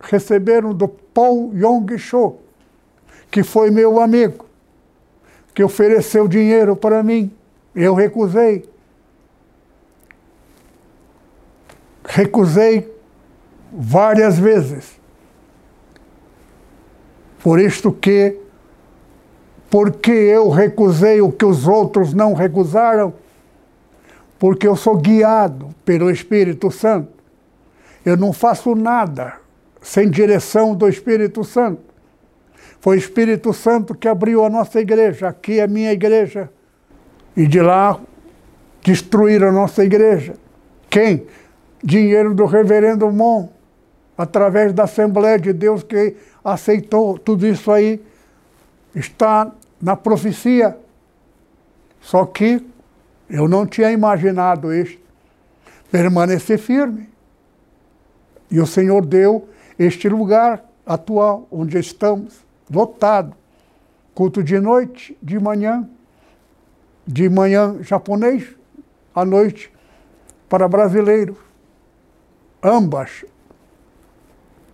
Receberam 0.01 0.73
do 0.73 0.87
Paul 0.87 1.53
Yong-cho, 1.55 2.37
que 3.31 3.43
foi 3.43 3.71
meu 3.71 4.01
amigo 4.01 4.45
que 5.55 5.63
ofereceu 5.63 6.27
dinheiro 6.27 6.75
para 6.75 7.03
mim. 7.03 7.33
Eu 7.75 7.95
recusei. 7.95 8.69
Recusei 12.05 12.93
várias 13.73 14.39
vezes. 14.39 15.01
Por 17.43 17.61
isto 17.61 17.93
que, 17.93 18.37
porque 19.75 20.13
eu 20.13 20.51
recusei 20.51 21.21
o 21.21 21.33
que 21.33 21.45
os 21.45 21.67
outros 21.67 22.15
não 22.15 22.33
recusaram, 22.33 23.13
porque 24.39 24.69
eu 24.69 24.77
sou 24.77 24.97
guiado 24.97 25.75
pelo 25.85 26.13
Espírito 26.13 26.71
Santo. 26.71 27.09
Eu 28.07 28.17
não 28.17 28.33
faço 28.33 28.77
nada 28.77 29.33
sem 29.81 30.09
direção 30.09 30.77
do 30.77 30.89
Espírito 30.89 31.43
Santo. 31.43 31.83
Foi 32.79 32.95
o 32.95 33.01
Espírito 33.01 33.53
Santo 33.53 33.97
que 33.97 34.07
abriu 34.07 34.45
a 34.45 34.49
nossa 34.49 34.81
igreja. 34.81 35.27
Aqui 35.27 35.59
é 35.59 35.67
minha 35.67 35.91
igreja. 35.91 36.49
E 37.37 37.45
de 37.45 37.61
lá 37.61 37.99
destruíram 38.81 39.49
a 39.49 39.53
nossa 39.53 39.85
igreja. 39.85 40.35
Quem? 40.89 41.27
Dinheiro 41.83 42.33
do 42.33 42.45
reverendo 42.45 43.11
Mon, 43.11 43.49
através 44.17 44.73
da 44.73 44.85
Assembleia 44.85 45.37
de 45.37 45.53
Deus 45.53 45.83
que 45.83 46.15
aceitou 46.45 47.19
tudo 47.19 47.45
isso 47.45 47.73
aí. 47.73 48.01
Está 48.95 49.53
na 49.85 49.95
profecia. 49.95 50.79
Só 52.01 52.25
que 52.25 52.67
eu 53.29 53.47
não 53.47 53.67
tinha 53.67 53.93
imaginado 53.93 54.73
isso. 54.73 54.99
Permanecer 55.91 56.59
firme. 56.59 57.11
E 58.51 58.59
o 58.59 58.67
Senhor 58.67 59.05
deu 59.05 59.47
este 59.79 60.09
lugar 60.09 60.65
atual 60.87 61.47
onde 61.51 61.79
estamos 61.79 62.45
lotado. 62.71 63.37
Culto 64.15 64.43
de 64.43 64.59
noite, 64.59 65.17
de 65.23 65.39
manhã, 65.39 65.89
de 67.07 67.29
manhã 67.29 67.77
japonês, 67.83 68.57
à 69.15 69.25
noite 69.25 69.71
para 70.49 70.67
brasileiro. 70.67 71.37
Ambas 72.63 73.25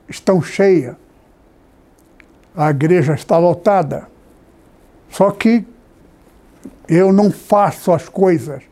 estão 0.09 0.41
cheias. 0.41 0.95
A 2.55 2.71
igreja 2.71 3.15
está 3.15 3.39
lotada. 3.39 4.09
Só 5.11 5.31
que 5.31 5.67
Eu 6.89 7.13
não 7.13 7.31
faço 7.31 7.93
as 7.93 8.09
coisas 8.09 8.63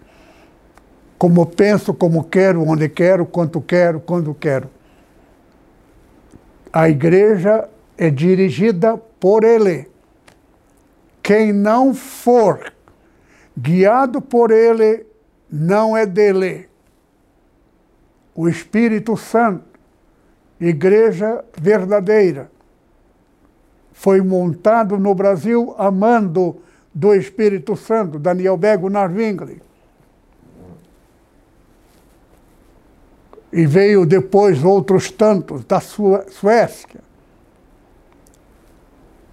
como 1.18 1.44
penso, 1.46 1.92
como 1.92 2.22
quero, 2.24 2.62
onde 2.62 2.88
quero, 2.88 3.26
quanto 3.26 3.60
quero, 3.60 4.00
quando 4.00 4.32
quero. 4.34 4.70
A 6.72 6.88
igreja 6.88 7.68
é 7.96 8.08
dirigida 8.08 8.96
por 8.96 9.42
Ele. 9.42 9.90
Quem 11.22 11.52
não 11.52 11.92
for 11.92 12.72
guiado 13.58 14.20
por 14.20 14.52
Ele, 14.52 15.04
não 15.50 15.96
é 15.96 16.06
dele. 16.06 16.68
O 18.32 18.48
Espírito 18.48 19.16
Santo, 19.16 19.64
igreja 20.60 21.44
verdadeira, 21.60 22.48
foi 23.98 24.22
montado 24.22 24.96
no 24.96 25.12
Brasil 25.12 25.74
amando 25.76 26.58
do 26.94 27.12
Espírito 27.16 27.74
Santo, 27.74 28.16
Daniel 28.16 28.56
Bego 28.56 28.88
Narvingli. 28.88 29.60
E 33.52 33.66
veio 33.66 34.06
depois 34.06 34.62
outros 34.62 35.10
tantos 35.10 35.64
da 35.64 35.80
Suécia. 35.80 37.00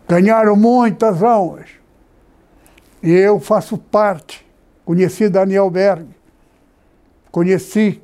Ganharam 0.08 0.56
muitas 0.56 1.22
almas. 1.22 1.70
E 3.04 3.12
eu 3.12 3.40
faço 3.40 3.78
parte. 3.78 4.44
Conheci 4.84 5.30
Daniel 5.30 5.70
Berg. 5.70 6.08
Conheci 7.32 8.02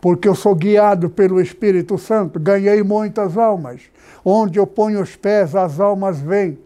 porque 0.00 0.26
eu 0.26 0.34
sou 0.34 0.54
guiado 0.54 1.10
pelo 1.10 1.38
Espírito 1.38 1.98
Santo. 1.98 2.40
Ganhei 2.40 2.82
muitas 2.82 3.36
almas. 3.36 3.82
Onde 4.24 4.58
eu 4.58 4.66
ponho 4.66 5.00
os 5.00 5.16
pés, 5.16 5.54
as 5.54 5.80
almas 5.80 6.20
vêm. 6.20 6.58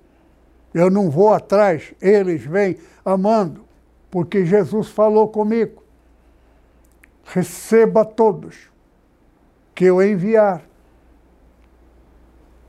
Eu 0.73 0.91
não 0.91 1.11
vou 1.11 1.33
atrás, 1.33 1.95
eles 2.01 2.45
vêm 2.45 2.77
amando, 3.05 3.65
porque 4.11 4.45
Jesus 4.45 4.89
falou 4.89 5.29
comigo 5.29 5.85
receba 7.25 8.05
todos 8.05 8.71
que 9.75 9.85
eu 9.85 10.03
enviar. 10.03 10.63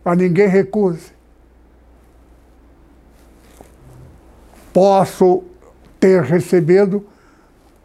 A 0.03 0.15
ninguém 0.15 0.47
recuse. 0.47 1.13
Posso 4.71 5.43
ter 5.99 6.21
recebido 6.21 7.07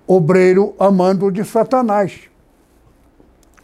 obreiro 0.07 0.75
amando 0.79 1.31
de 1.31 1.45
Satanás. 1.45 2.29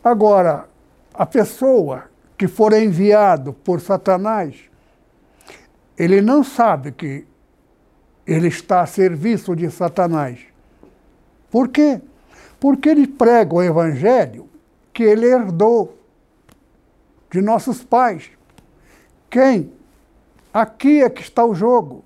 Agora, 0.02 0.68
a 1.12 1.26
pessoa 1.26 2.04
que 2.36 2.46
for 2.46 2.72
enviado 2.72 3.52
por 3.52 3.80
Satanás, 3.80 4.56
ele 5.96 6.20
não 6.20 6.44
sabe 6.44 6.92
que 6.92 7.26
ele 8.26 8.48
está 8.48 8.82
a 8.82 8.86
serviço 8.86 9.54
de 9.56 9.70
Satanás. 9.70 10.40
Por 11.50 11.68
quê? 11.68 12.00
Porque 12.60 12.88
ele 12.88 13.06
prega 13.06 13.54
o 13.54 13.62
evangelho 13.62 14.48
que 14.92 15.02
ele 15.02 15.26
herdou 15.26 15.96
de 17.30 17.40
nossos 17.40 17.82
pais. 17.84 18.30
Quem? 19.30 19.72
Aqui 20.52 21.02
é 21.02 21.10
que 21.10 21.22
está 21.22 21.44
o 21.44 21.54
jogo. 21.54 22.04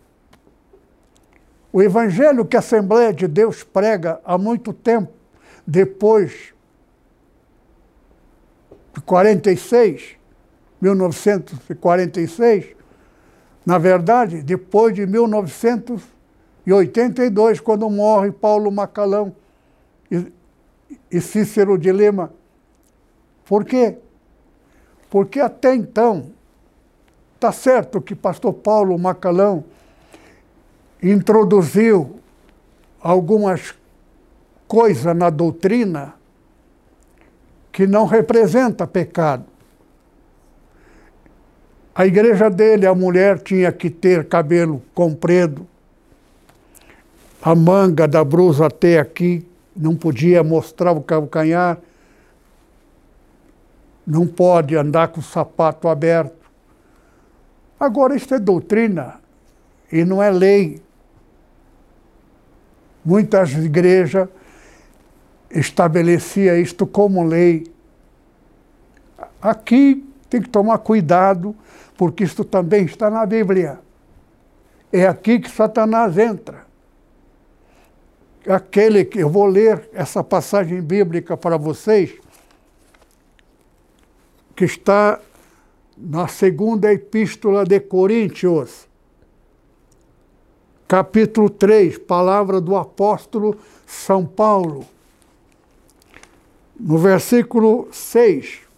O 1.73 1.81
evangelho 1.81 2.45
que 2.45 2.57
a 2.57 2.59
Assembleia 2.59 3.13
de 3.13 3.29
Deus 3.29 3.63
prega 3.63 4.21
há 4.25 4.37
muito 4.37 4.73
tempo, 4.73 5.13
depois 5.67 6.53
de 8.93 9.01
46, 9.01 10.17
1946, 10.81 12.77
na 13.65 13.79
verdade, 13.79 14.43
depois 14.43 14.93
de 14.95 15.07
1982, 15.07 17.61
quando 17.61 17.89
morre 17.91 18.33
Paulo 18.33 18.73
Macalão 18.73 19.37
e 21.11 21.21
Cícero 21.21 21.77
de 21.77 21.93
Lima. 21.93 22.33
Por 23.45 23.65
quê? 23.65 23.99
Porque 25.11 25.41
até 25.41 25.75
então, 25.75 26.33
está 27.35 27.53
certo 27.53 28.01
que 28.01 28.15
pastor 28.15 28.55
Paulo 28.55 28.99
Macalão 28.99 29.65
introduziu 31.03 32.21
algumas 33.01 33.75
coisas 34.69 35.17
na 35.17 35.31
doutrina 35.31 36.15
que 37.73 37.87
não 37.87 38.07
representa 38.07 38.87
pecado. 38.87 39.50
A 41.95 42.07
igreja 42.07 42.49
dele, 42.49 42.87
a 42.87 42.95
mulher 42.95 43.39
tinha 43.41 43.73
que 43.73 43.91
ter 43.91 44.27
cabelo 44.27 44.83
comprido, 44.95 45.67
a 47.43 47.55
manga 47.55 48.07
da 48.07 48.23
blusa 48.23 48.67
até 48.67 48.99
aqui, 48.99 49.47
não 49.75 49.97
podia 49.97 50.45
mostrar 50.45 50.93
o 50.93 51.01
calcanhar, 51.01 51.79
não 54.07 54.27
pode 54.27 54.77
andar 54.77 55.09
com 55.09 55.21
o 55.21 55.23
sapato 55.23 55.89
aberto. 55.89 56.39
Agora, 57.79 58.15
isso 58.15 58.35
é 58.35 58.39
doutrina 58.39 59.21
e 59.91 60.05
não 60.05 60.23
é 60.23 60.31
lei. 60.31 60.83
Muitas 63.05 63.53
igrejas 63.53 64.29
estabeleciam 65.51 66.57
isto 66.57 66.87
como 66.87 67.25
lei. 67.25 67.67
Aqui 69.41 70.07
tem 70.29 70.43
que 70.43 70.49
tomar 70.49 70.79
cuidado, 70.79 71.57
porque 72.01 72.25
isto 72.25 72.45
também 72.45 72.87
está 72.87 73.11
na 73.11 73.27
Bíblia. 73.27 73.79
É 74.91 75.07
aqui 75.07 75.39
que 75.39 75.51
Satanás 75.51 76.17
entra 76.17 76.65
aquele 78.49 79.05
que 79.05 79.19
eu 79.19 79.29
vou 79.29 79.45
ler 79.45 79.91
essa 79.93 80.25
passagem 80.25 80.81
bíblica 80.81 81.37
para 81.37 81.59
vocês, 81.59 82.19
que 84.57 84.65
está 84.65 85.21
na 85.95 86.27
segunda 86.27 86.91
epístola 86.91 87.67
de 87.67 87.79
Coríntios, 87.79 88.89
capítulo 90.89 91.51
3, 91.51 91.99
palavra 91.99 92.63
do 92.63 92.77
apóstolo 92.77 93.59
São 93.87 94.25
Paulo. 94.25 94.87
No 96.81 96.97
versículo 96.97 97.89
6, 97.93 98.70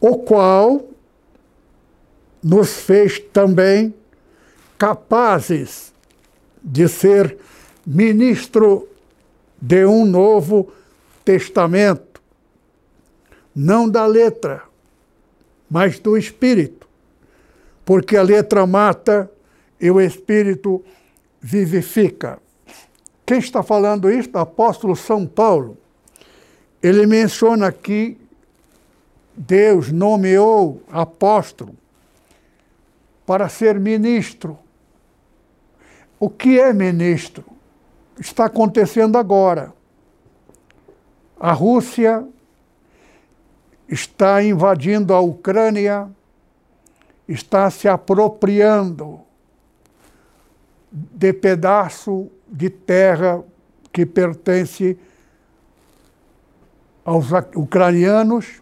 o 0.00 0.18
qual 0.18 0.88
nos 2.42 2.72
fez 2.80 3.18
também 3.18 3.94
capazes 4.78 5.92
de 6.62 6.88
ser 6.88 7.36
ministro 7.86 8.88
de 9.60 9.84
um 9.84 10.06
novo 10.06 10.72
testamento, 11.24 12.22
não 13.54 13.88
da 13.88 14.06
letra, 14.06 14.62
mas 15.68 15.98
do 15.98 16.16
espírito, 16.16 16.88
porque 17.84 18.16
a 18.16 18.22
letra 18.22 18.66
mata 18.66 19.30
e 19.78 19.90
o 19.90 20.00
espírito 20.00 20.82
vivifica. 21.40 22.38
Quem 23.26 23.38
está 23.38 23.62
falando 23.62 24.10
isso? 24.10 24.30
O 24.32 24.38
apóstolo 24.38 24.96
São 24.96 25.26
Paulo. 25.26 25.76
Ele 26.82 27.06
menciona 27.06 27.66
aqui 27.68 28.18
Deus 29.36 29.90
nomeou 29.90 30.82
apóstolo 30.90 31.74
para 33.24 33.48
ser 33.48 33.78
ministro 33.78 34.58
o 36.20 36.28
que 36.28 36.60
é 36.60 36.70
ministro? 36.70 37.42
Está 38.18 38.44
acontecendo 38.44 39.16
agora. 39.16 39.72
A 41.38 41.52
Rússia 41.52 42.28
está 43.88 44.42
invadindo 44.42 45.14
a 45.14 45.20
Ucrânia, 45.20 46.10
está 47.26 47.70
se 47.70 47.88
apropriando 47.88 49.22
de 50.92 51.32
pedaço 51.32 52.30
de 52.46 52.68
terra 52.68 53.42
que 53.90 54.04
pertence 54.04 54.98
aos 57.02 57.28
ucranianos, 57.56 58.60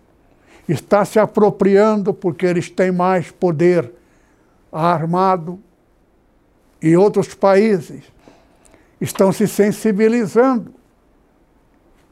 está 0.69 1.05
se 1.05 1.19
apropriando 1.19 2.12
porque 2.12 2.45
eles 2.45 2.69
têm 2.71 2.93
mais 2.93 3.31
poder 3.31 3.93
armado, 4.71 5.59
e 6.81 6.97
outros 6.97 7.35
países 7.35 8.05
estão 9.01 9.33
se 9.33 9.49
sensibilizando. 9.49 10.73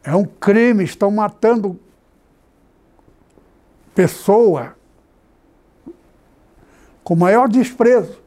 É 0.03 0.15
um 0.15 0.25
crime, 0.25 0.85
estão 0.85 1.11
matando 1.11 1.79
pessoa 3.95 4.77
com 7.03 7.15
maior 7.15 7.49
desprezo. 7.49 8.21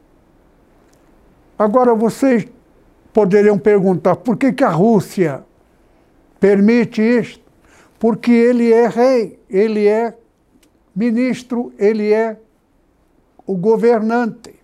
Agora 1.58 1.94
vocês 1.94 2.46
poderiam 3.12 3.58
perguntar 3.58 4.16
por 4.16 4.36
que, 4.36 4.52
que 4.52 4.64
a 4.64 4.70
Rússia 4.70 5.44
permite 6.38 7.02
isto? 7.02 7.44
Porque 7.98 8.30
ele 8.30 8.72
é 8.72 8.88
rei, 8.88 9.38
ele 9.48 9.86
é 9.86 10.16
ministro, 11.00 11.72
ele 11.78 12.12
é 12.12 12.38
o 13.46 13.56
governante. 13.56 14.54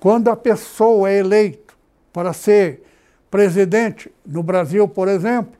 Quando 0.00 0.28
a 0.28 0.36
pessoa 0.36 1.10
é 1.10 1.18
eleita 1.18 1.74
para 2.10 2.32
ser 2.32 2.82
presidente 3.30 4.10
no 4.24 4.42
Brasil, 4.42 4.88
por 4.88 5.06
exemplo, 5.06 5.52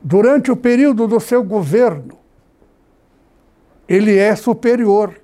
durante 0.00 0.50
o 0.50 0.56
período 0.56 1.06
do 1.06 1.20
seu 1.20 1.44
governo, 1.44 2.18
ele 3.86 4.16
é 4.16 4.34
superior. 4.34 5.20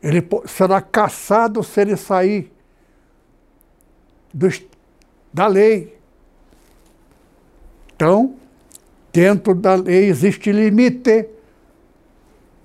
Ele 0.00 0.24
será 0.46 0.80
caçado 0.80 1.64
se 1.64 1.80
ele 1.80 1.96
sair 1.96 2.52
do, 4.32 4.48
da 5.32 5.48
lei. 5.48 5.98
Então, 7.96 8.36
dentro 9.14 9.54
da 9.54 9.76
lei 9.76 10.08
existe 10.08 10.50
limite 10.50 11.28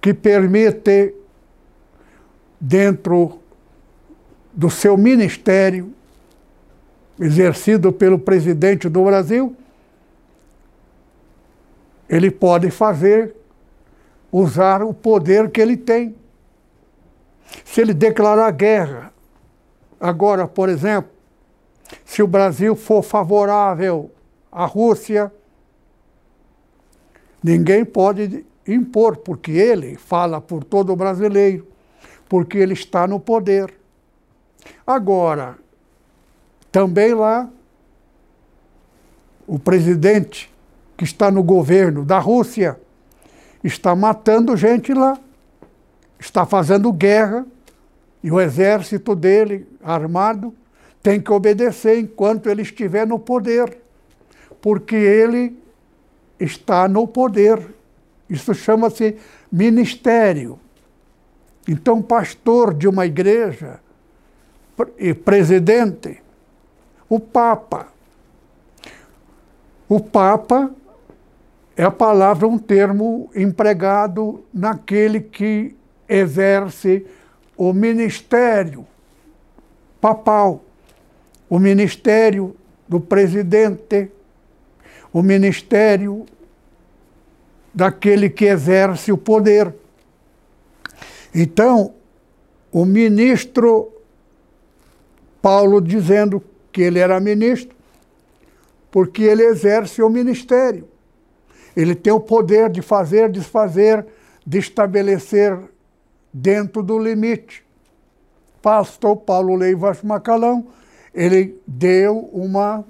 que 0.02 0.16
permite, 0.16 1.14
dentro 2.60 3.40
do 4.52 4.68
seu 4.68 4.98
ministério, 4.98 5.94
exercido 7.20 7.94
pelo 7.94 8.18
presidente 8.18 8.90
do 8.90 9.04
Brasil, 9.04 9.56
ele 12.10 12.32
pode 12.32 12.72
fazer, 12.72 13.36
usar 14.32 14.82
o 14.82 14.92
poder 14.92 15.52
que 15.52 15.62
ele 15.62 15.78
tem. 15.78 16.16
Se 17.64 17.82
ele 17.82 17.94
declarar 17.94 18.50
guerra, 18.52 19.14
agora, 20.00 20.48
por 20.48 20.68
exemplo, 20.68 21.12
se 22.04 22.24
o 22.24 22.28
Brasil 22.28 22.76
for 22.76 23.04
favorável 23.04 24.10
à 24.52 24.66
Rússia, 24.66 25.32
ninguém 27.44 27.84
pode 27.86 28.46
impor, 28.68 29.18
porque 29.18 29.52
ele 29.52 29.96
fala 29.96 30.40
por 30.40 30.64
todo 30.64 30.94
o 30.94 30.96
brasileiro, 30.96 31.68
porque 32.28 32.58
ele 32.58 32.74
está 32.74 33.08
no 33.08 33.20
poder. 33.20 33.74
Agora, 34.86 35.58
também 36.72 37.14
lá, 37.14 37.50
o 39.48 39.58
presidente 39.58 40.54
que 40.96 41.04
está 41.04 41.32
no 41.32 41.42
governo 41.42 42.06
da 42.06 42.20
Rússia 42.20 42.80
está 43.64 43.96
matando 43.96 44.56
gente 44.56 44.94
lá, 44.94 45.18
está 46.20 46.46
fazendo 46.46 46.92
guerra, 46.94 47.46
e 48.22 48.32
o 48.32 48.40
exército 48.40 49.16
dele, 49.16 49.66
armado, 49.82 50.54
tem 51.02 51.22
que 51.22 51.32
obedecer 51.32 51.98
enquanto 51.98 52.50
ele 52.50 52.62
estiver 52.62 53.08
no 53.08 53.18
poder, 53.18 53.80
porque 54.62 54.96
ele 54.96 55.58
está 56.40 56.88
no 56.88 57.08
poder. 57.08 57.60
Isso 58.30 58.54
chama-se 58.54 59.18
ministério. 59.52 60.60
Então, 61.68 62.02
pastor 62.02 62.74
de 62.74 62.88
uma 62.88 63.06
igreja 63.06 63.80
e 64.98 65.14
presidente, 65.14 66.22
o 67.08 67.20
Papa. 67.20 67.88
O 69.88 70.00
Papa 70.00 70.72
é 71.76 71.84
a 71.84 71.92
palavra, 71.92 72.48
um 72.48 72.58
termo 72.58 73.30
empregado 73.36 74.44
naquele 74.54 75.20
que 75.20 75.76
exerce 76.08 77.06
o 77.58 77.74
ministério 77.74 78.88
papal 80.00 80.64
o 81.50 81.58
ministério 81.58 82.56
do 82.88 83.00
presidente, 83.00 84.12
o 85.12 85.22
ministério 85.22 86.26
daquele 87.74 88.30
que 88.30 88.46
exerce 88.46 89.12
o 89.12 89.18
poder. 89.18 89.74
Então, 91.34 91.94
o 92.72 92.86
ministro 92.86 93.92
Paulo 95.42 95.82
dizendo 95.82 96.44
que 96.72 96.82
ele 96.82 97.00
era 97.00 97.20
ministro, 97.20 97.76
porque 98.92 99.24
ele 99.24 99.44
exerce 99.44 100.02
o 100.02 100.10
ministério. 100.10 100.88
Ele 101.76 101.96
tem 101.96 102.12
o 102.12 102.20
poder 102.20 102.70
de 102.70 102.82
fazer, 102.82 103.30
desfazer, 103.30 104.06
de 104.46 104.58
estabelecer 104.58 105.58
dentro 106.34 106.84
do 106.84 107.00
limite. 107.00 107.64
Pastor 108.62 109.16
Paulo 109.16 109.56
Leivas 109.56 110.02
Macalão 110.02 110.68
ele 111.14 111.60
deu 111.66 112.30
uma 112.32 112.86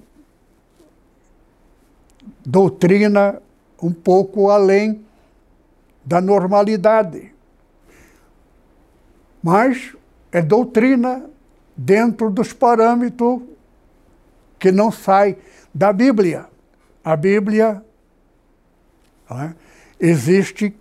doutrina 2.45 3.41
um 3.81 3.93
pouco 3.93 4.49
além 4.49 5.05
da 6.03 6.19
normalidade. 6.19 7.33
Mas 9.41 9.95
é 10.31 10.41
doutrina 10.41 11.29
dentro 11.75 12.29
dos 12.29 12.51
parâmetros 12.51 13.41
que 14.57 14.71
não 14.71 14.91
sai 14.91 15.37
da 15.73 15.93
Bíblia. 15.93 16.47
A 17.03 17.15
Bíblia 17.15 17.83
é? 19.31 19.53
existe 19.99 20.75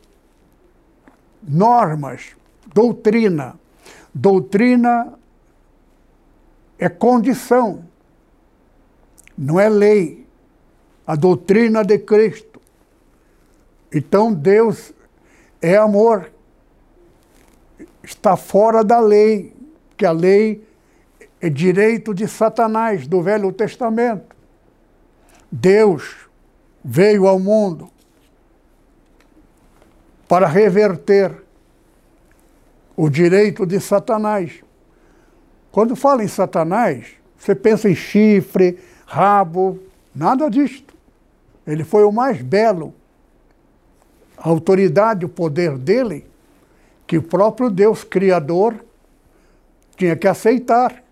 normas, 1.43 2.37
doutrina. 2.75 3.59
Doutrina 4.15 5.15
é 6.79 6.89
condição, 6.89 7.85
não 9.37 9.61
é 9.61 9.69
lei. 9.69 10.18
A 11.09 11.17
doutrina 11.17 11.83
de 11.83 11.99
Cristo. 11.99 12.61
Então 13.91 14.31
Deus 14.31 14.93
é 15.63 15.75
amor. 15.75 16.31
Está 18.03 18.37
fora 18.37 18.85
da 18.85 19.01
lei, 19.01 19.57
que 19.97 20.05
a 20.05 20.13
lei 20.13 20.63
é 21.41 21.49
direito 21.49 22.13
de 22.13 22.29
Satanás, 22.29 23.07
do 23.07 23.23
Velho 23.23 23.51
Testamento. 23.51 24.37
Deus 25.51 26.29
veio 26.85 27.27
ao 27.27 27.39
mundo 27.39 27.89
para 30.29 30.47
reverter 30.47 31.43
o 32.95 33.09
direito 33.09 33.65
de 33.65 33.81
Satanás. 33.81 34.63
Quando 35.73 35.97
fala 35.97 36.23
em 36.23 36.29
Satanás, 36.29 37.07
você 37.39 37.55
pensa 37.55 37.89
em 37.89 37.95
chifre, 37.95 38.79
rabo, 39.07 39.79
nada 40.15 40.51
disto. 40.51 40.98
Ele 41.69 41.85
foi 41.85 42.03
o 42.03 42.11
mais 42.11 42.41
belo. 42.41 42.95
A 44.39 44.49
autoridade, 44.49 45.27
o 45.27 45.29
poder 45.29 45.77
dele, 45.77 46.27
que 47.07 47.19
o 47.19 47.23
próprio 47.23 47.69
Deus 47.69 48.03
Criador 48.03 48.83
tinha 49.95 50.16
que 50.16 50.27
aceitar. 50.27 51.05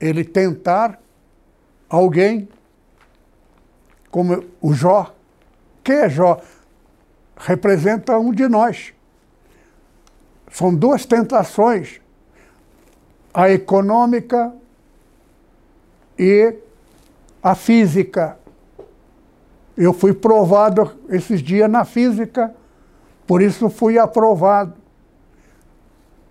Ele 0.00 0.24
tentar 0.24 0.98
alguém, 1.88 2.48
como 4.10 4.42
o 4.58 4.72
Jó. 4.72 5.14
Quem 5.82 5.96
é 5.96 6.08
Jó? 6.08 6.40
Representa 7.36 8.18
um 8.18 8.32
de 8.32 8.48
nós. 8.48 8.94
São 10.50 10.74
duas 10.74 11.04
tentações 11.04 12.00
a 13.34 13.50
econômica 13.50 14.54
e 16.18 16.54
a 17.42 17.54
física. 17.54 18.38
Eu 19.76 19.92
fui 19.92 20.12
provado 20.12 20.92
esses 21.08 21.42
dias 21.42 21.70
na 21.70 21.84
física, 21.84 22.54
por 23.26 23.42
isso 23.42 23.68
fui 23.68 23.98
aprovado. 23.98 24.74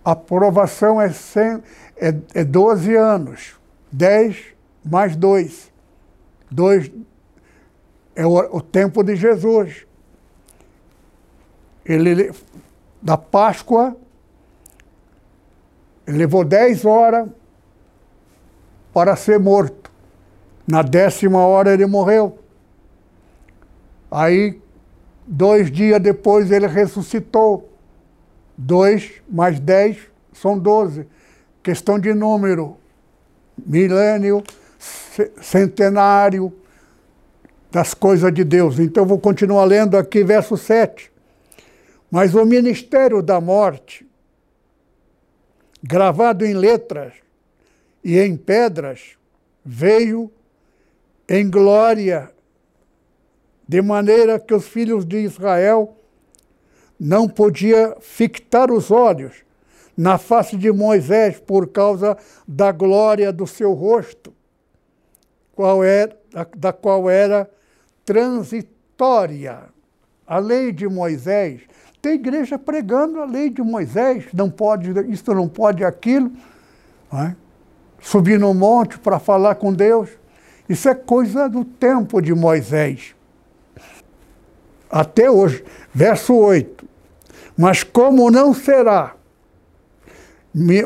A 0.04 0.12
aprovação 0.12 1.00
é, 1.00 1.10
100, 1.10 1.62
é, 1.96 2.14
é 2.34 2.44
12 2.44 2.94
anos, 2.94 3.54
10 3.92 4.36
mais 4.84 5.16
2. 5.16 5.72
2 6.50 6.92
é 8.14 8.26
o, 8.26 8.56
o 8.56 8.60
tempo 8.60 9.02
de 9.02 9.16
Jesus. 9.16 9.86
Ele, 11.84 12.32
da 13.02 13.16
Páscoa 13.16 13.96
ele 16.06 16.18
levou 16.18 16.44
dez 16.44 16.84
horas 16.84 17.28
para 18.92 19.16
ser 19.16 19.38
morto. 19.38 19.90
Na 20.66 20.82
décima 20.82 21.46
hora 21.46 21.72
ele 21.72 21.86
morreu. 21.86 22.38
Aí, 24.14 24.60
dois 25.26 25.70
dias 25.70 26.00
depois, 26.00 26.52
ele 26.52 26.68
ressuscitou. 26.68 27.68
Dois 28.56 29.20
mais 29.28 29.58
dez 29.58 29.98
são 30.32 30.56
doze. 30.56 31.06
Questão 31.62 31.98
de 31.98 32.14
número. 32.14 32.76
Milênio, 33.66 34.42
centenário 35.40 36.52
das 37.70 37.92
coisas 37.92 38.32
de 38.32 38.44
Deus. 38.44 38.78
Então, 38.78 39.04
vou 39.04 39.18
continuar 39.18 39.64
lendo 39.64 39.96
aqui, 39.96 40.22
verso 40.22 40.56
7. 40.56 41.10
Mas 42.10 42.34
o 42.34 42.44
ministério 42.44 43.20
da 43.20 43.40
morte 43.40 44.06
gravado 45.82 46.46
em 46.46 46.54
letras 46.54 47.12
e 48.02 48.18
em 48.18 48.36
pedras, 48.36 49.16
veio 49.64 50.30
em 51.28 51.50
glória, 51.50 52.30
de 53.74 53.82
maneira 53.82 54.38
que 54.38 54.54
os 54.54 54.68
filhos 54.68 55.04
de 55.04 55.16
Israel 55.24 55.96
não 56.98 57.28
podiam 57.28 57.96
fictar 58.00 58.70
os 58.70 58.88
olhos, 58.88 59.42
na 59.96 60.16
face 60.16 60.56
de 60.56 60.70
Moisés 60.70 61.40
por 61.40 61.66
causa 61.66 62.16
da 62.46 62.70
glória 62.70 63.32
do 63.32 63.48
seu 63.48 63.72
rosto, 63.72 64.32
qual 65.56 65.82
era, 65.82 66.16
da 66.56 66.72
qual 66.72 67.10
era 67.10 67.50
transitória. 68.04 69.64
A 70.24 70.38
lei 70.38 70.70
de 70.70 70.86
Moisés, 70.86 71.62
tem 72.00 72.12
igreja 72.12 72.56
pregando 72.56 73.20
a 73.20 73.24
lei 73.24 73.50
de 73.50 73.60
Moisés, 73.60 74.26
não 74.32 74.48
pode 74.48 74.92
isso, 75.10 75.34
não 75.34 75.48
pode 75.48 75.84
aquilo, 75.84 76.30
não 77.12 77.22
é? 77.24 77.36
subir 78.00 78.38
no 78.38 78.54
monte 78.54 79.00
para 79.00 79.18
falar 79.18 79.56
com 79.56 79.72
Deus. 79.72 80.10
Isso 80.68 80.88
é 80.88 80.94
coisa 80.94 81.48
do 81.48 81.64
tempo 81.64 82.22
de 82.22 82.32
Moisés. 82.32 83.16
Até 84.90 85.30
hoje. 85.30 85.64
Verso 85.92 86.34
8. 86.34 86.84
Mas 87.56 87.82
como 87.82 88.30
não 88.30 88.52
será 88.52 89.14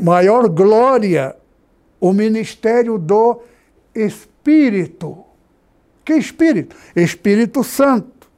maior 0.02 0.48
glória 0.48 1.36
o 2.00 2.12
ministério 2.12 2.98
do 2.98 3.42
Espírito. 3.94 5.24
Que 6.04 6.14
Espírito? 6.14 6.74
Espírito 6.96 7.62
Santo. 7.62 8.28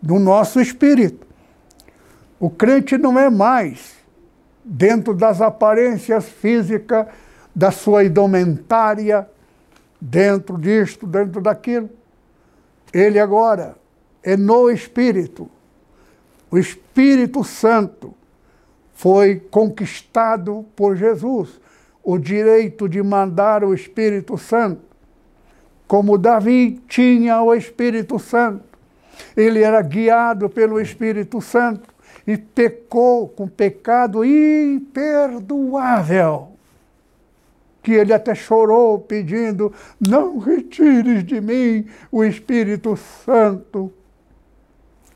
Do 0.00 0.18
nosso 0.18 0.60
Espírito. 0.60 1.26
O 2.38 2.50
crente 2.50 2.98
não 2.98 3.18
é 3.18 3.30
mais 3.30 3.94
dentro 4.64 5.14
das 5.14 5.40
aparências 5.40 6.28
físicas 6.28 7.06
da 7.54 7.70
sua 7.70 8.04
indumentária, 8.04 9.28
dentro 10.00 10.58
disto, 10.58 11.06
dentro 11.06 11.40
daquilo. 11.40 11.90
Ele 12.92 13.18
agora 13.18 13.76
é 14.22 14.36
no 14.36 14.70
Espírito. 14.70 15.50
O 16.50 16.58
Espírito 16.58 17.42
Santo 17.42 18.14
foi 18.92 19.36
conquistado 19.50 20.64
por 20.76 20.96
Jesus 20.96 21.60
o 22.04 22.18
direito 22.18 22.88
de 22.88 23.00
mandar 23.02 23.64
o 23.64 23.74
Espírito 23.74 24.36
Santo. 24.36 24.82
Como 25.86 26.18
Davi 26.18 26.80
tinha 26.88 27.40
o 27.42 27.54
Espírito 27.54 28.18
Santo, 28.18 28.64
ele 29.36 29.62
era 29.62 29.80
guiado 29.82 30.48
pelo 30.48 30.80
Espírito 30.80 31.40
Santo 31.40 31.88
e 32.26 32.36
pecou 32.36 33.28
com 33.28 33.46
pecado 33.48 34.24
imperdoável. 34.24 36.48
Que 37.82 37.92
ele 37.92 38.12
até 38.12 38.34
chorou 38.34 38.98
pedindo: 38.98 39.72
Não 40.00 40.38
retires 40.38 41.22
de 41.24 41.40
mim 41.40 41.86
o 42.10 42.24
Espírito 42.24 42.96
Santo. 42.96 43.92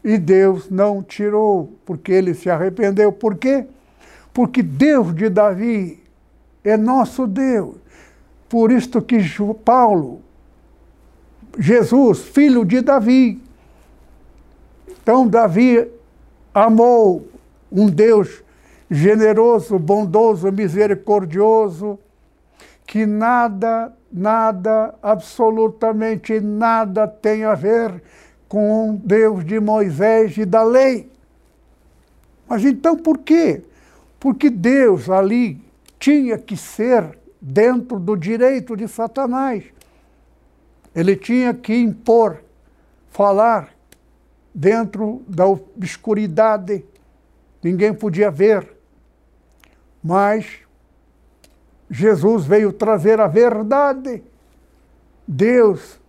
E 0.07 0.17
Deus 0.17 0.71
não 0.71 1.03
tirou, 1.03 1.75
porque 1.85 2.13
ele 2.13 2.33
se 2.33 2.49
arrependeu. 2.49 3.13
Por 3.13 3.37
quê? 3.37 3.67
porque 4.37 4.63
Deus 4.63 5.15
de 5.15 5.31
Davi 5.31 5.99
é 6.63 6.77
nosso 6.77 7.27
Deus. 7.27 7.77
Por 8.51 8.71
isto 8.71 9.01
que 9.01 9.19
Paulo, 9.65 10.21
Jesus, 11.59 12.21
filho 12.21 12.63
de 12.63 12.83
Davi. 12.83 13.43
Então 14.91 15.27
Davi 15.27 15.91
amou 16.53 17.27
um 17.73 17.87
Deus 17.87 18.45
generoso, 18.91 19.79
bondoso, 19.79 20.53
misericordioso, 20.53 21.99
que 22.87 23.07
nada, 23.07 23.91
nada, 24.13 24.95
absolutamente 25.03 26.41
nada 26.41 27.09
tem 27.09 27.43
a 27.45 27.55
ver 27.55 28.03
com 28.49 29.01
Deus 29.03 29.45
de 29.45 29.59
Moisés 29.59 30.37
e 30.37 30.45
da 30.45 30.63
lei. 30.63 31.11
Mas 32.49 32.65
então 32.65 32.97
por 32.97 33.19
quê? 33.19 33.63
Porque 34.21 34.49
Deus 34.49 35.11
ali 35.11 35.61
tinha 35.99 36.39
que 36.39 36.57
ser 36.57 37.19
dentro 37.41 37.99
do 37.99 38.17
direito 38.17 38.77
de 38.77 38.87
Satanás. 38.89 39.65
Ele 40.95 41.17
tinha 41.17 41.53
que 41.53 41.75
impor, 41.75 42.43
falar 43.11 43.75
dentro 44.55 45.23
da 45.29 45.47
obscuridade. 45.47 46.85
Ninguém 47.63 47.93
podia 47.93 48.31
ver. 48.31 48.67
Mas 50.03 50.61
Jesus 51.91 52.47
veio 52.47 52.73
trazer 52.73 53.21
a 53.21 53.27
verdade. 53.27 54.23
Deus, 55.29 56.01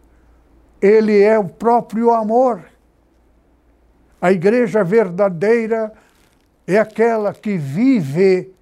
ele 0.82 1.22
é 1.22 1.38
o 1.38 1.46
próprio 1.46 2.12
amor. 2.12 2.66
A 4.22 4.32
igreja 4.32 4.84
verdadeira 4.84 5.94
é 6.66 6.78
aquela 6.78 7.34
que 7.34 7.58
vive 7.58 8.54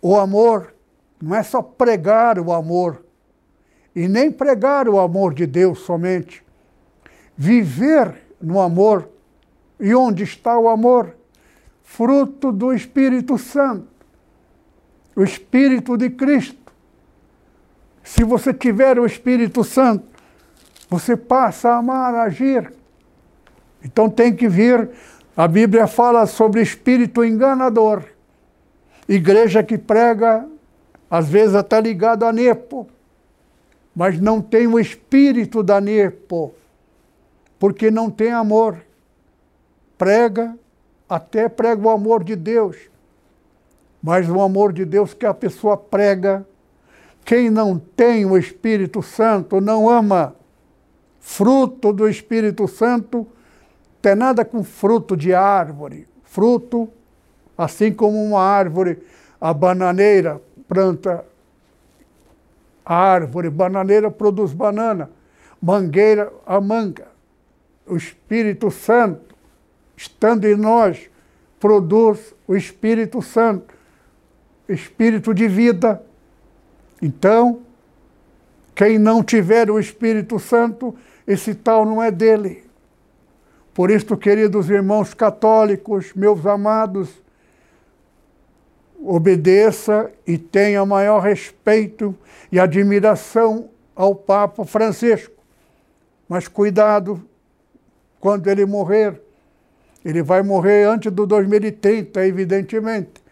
o 0.00 0.16
amor, 0.16 0.74
não 1.20 1.36
é 1.36 1.42
só 1.42 1.62
pregar 1.62 2.38
o 2.38 2.52
amor, 2.52 3.04
e 3.94 4.08
nem 4.08 4.30
pregar 4.30 4.88
o 4.88 4.98
amor 4.98 5.34
de 5.34 5.46
Deus 5.46 5.80
somente. 5.80 6.42
Viver 7.36 8.14
no 8.40 8.60
amor. 8.60 9.08
E 9.78 9.94
onde 9.94 10.22
está 10.22 10.58
o 10.58 10.68
amor? 10.68 11.16
Fruto 11.82 12.50
do 12.50 12.72
Espírito 12.72 13.36
Santo, 13.36 13.88
o 15.14 15.22
Espírito 15.22 15.96
de 15.96 16.08
Cristo. 16.08 16.72
Se 18.02 18.24
você 18.24 18.54
tiver 18.54 18.98
o 18.98 19.04
Espírito 19.04 19.62
Santo, 19.62 20.11
você 20.92 21.16
passa 21.16 21.70
a 21.70 21.76
amar, 21.78 22.14
a 22.14 22.24
agir. 22.24 22.70
Então 23.82 24.10
tem 24.10 24.34
que 24.34 24.46
vir 24.46 24.90
a 25.34 25.48
Bíblia 25.48 25.86
fala 25.86 26.26
sobre 26.26 26.60
espírito 26.60 27.24
enganador. 27.24 28.04
Igreja 29.08 29.62
que 29.62 29.78
prega, 29.78 30.46
às 31.10 31.28
vezes 31.28 31.54
até 31.54 31.80
ligado 31.80 32.24
a 32.24 32.32
Nepo, 32.32 32.86
mas 33.96 34.20
não 34.20 34.42
tem 34.42 34.66
o 34.66 34.78
espírito 34.78 35.62
da 35.62 35.80
Nepo, 35.80 36.54
porque 37.58 37.90
não 37.90 38.10
tem 38.10 38.30
amor. 38.30 38.76
Prega, 39.96 40.54
até 41.08 41.48
prega 41.48 41.86
o 41.86 41.90
amor 41.90 42.22
de 42.22 42.36
Deus, 42.36 42.76
mas 44.02 44.28
o 44.28 44.42
amor 44.42 44.72
de 44.74 44.84
Deus 44.84 45.14
que 45.14 45.24
a 45.24 45.32
pessoa 45.32 45.76
prega, 45.76 46.46
quem 47.24 47.48
não 47.48 47.78
tem 47.78 48.26
o 48.26 48.36
Espírito 48.36 49.00
Santo 49.00 49.60
não 49.60 49.88
ama. 49.88 50.36
Fruto 51.24 51.92
do 51.92 52.08
Espírito 52.08 52.66
Santo 52.66 53.26
tem 54.02 54.16
nada 54.16 54.44
com 54.44 54.64
fruto 54.64 55.16
de 55.16 55.32
árvore. 55.32 56.08
Fruto, 56.24 56.88
assim 57.56 57.92
como 57.92 58.22
uma 58.22 58.42
árvore, 58.42 58.98
a 59.40 59.54
bananeira 59.54 60.42
planta 60.66 61.24
a 62.84 62.96
árvore, 62.96 63.48
bananeira 63.48 64.10
produz 64.10 64.52
banana, 64.52 65.08
mangueira 65.60 66.32
a 66.44 66.60
manga. 66.60 67.06
O 67.86 67.96
Espírito 67.96 68.68
Santo, 68.72 69.36
estando 69.96 70.44
em 70.44 70.56
nós, 70.56 71.08
produz 71.60 72.34
o 72.48 72.56
Espírito 72.56 73.22
Santo, 73.22 73.72
Espírito 74.68 75.32
de 75.32 75.46
vida. 75.46 76.02
Então, 77.00 77.60
quem 78.74 78.98
não 78.98 79.22
tiver 79.22 79.70
o 79.70 79.78
Espírito 79.78 80.40
Santo, 80.40 80.96
esse 81.26 81.54
tal 81.54 81.84
não 81.84 82.02
é 82.02 82.10
dele. 82.10 82.64
Por 83.74 83.90
isso, 83.90 84.16
queridos 84.16 84.68
irmãos 84.68 85.14
católicos, 85.14 86.12
meus 86.14 86.44
amados, 86.44 87.22
obedeça 89.00 90.10
e 90.26 90.36
tenha 90.36 90.84
maior 90.84 91.20
respeito 91.20 92.14
e 92.50 92.60
admiração 92.60 93.70
ao 93.96 94.14
Papa 94.14 94.64
Francisco. 94.64 95.34
Mas 96.28 96.48
cuidado 96.48 97.22
quando 98.20 98.46
ele 98.48 98.64
morrer. 98.64 99.20
Ele 100.04 100.22
vai 100.22 100.42
morrer 100.42 100.84
antes 100.84 101.10
do 101.10 101.26
2030, 101.26 102.26
evidentemente. 102.26 103.22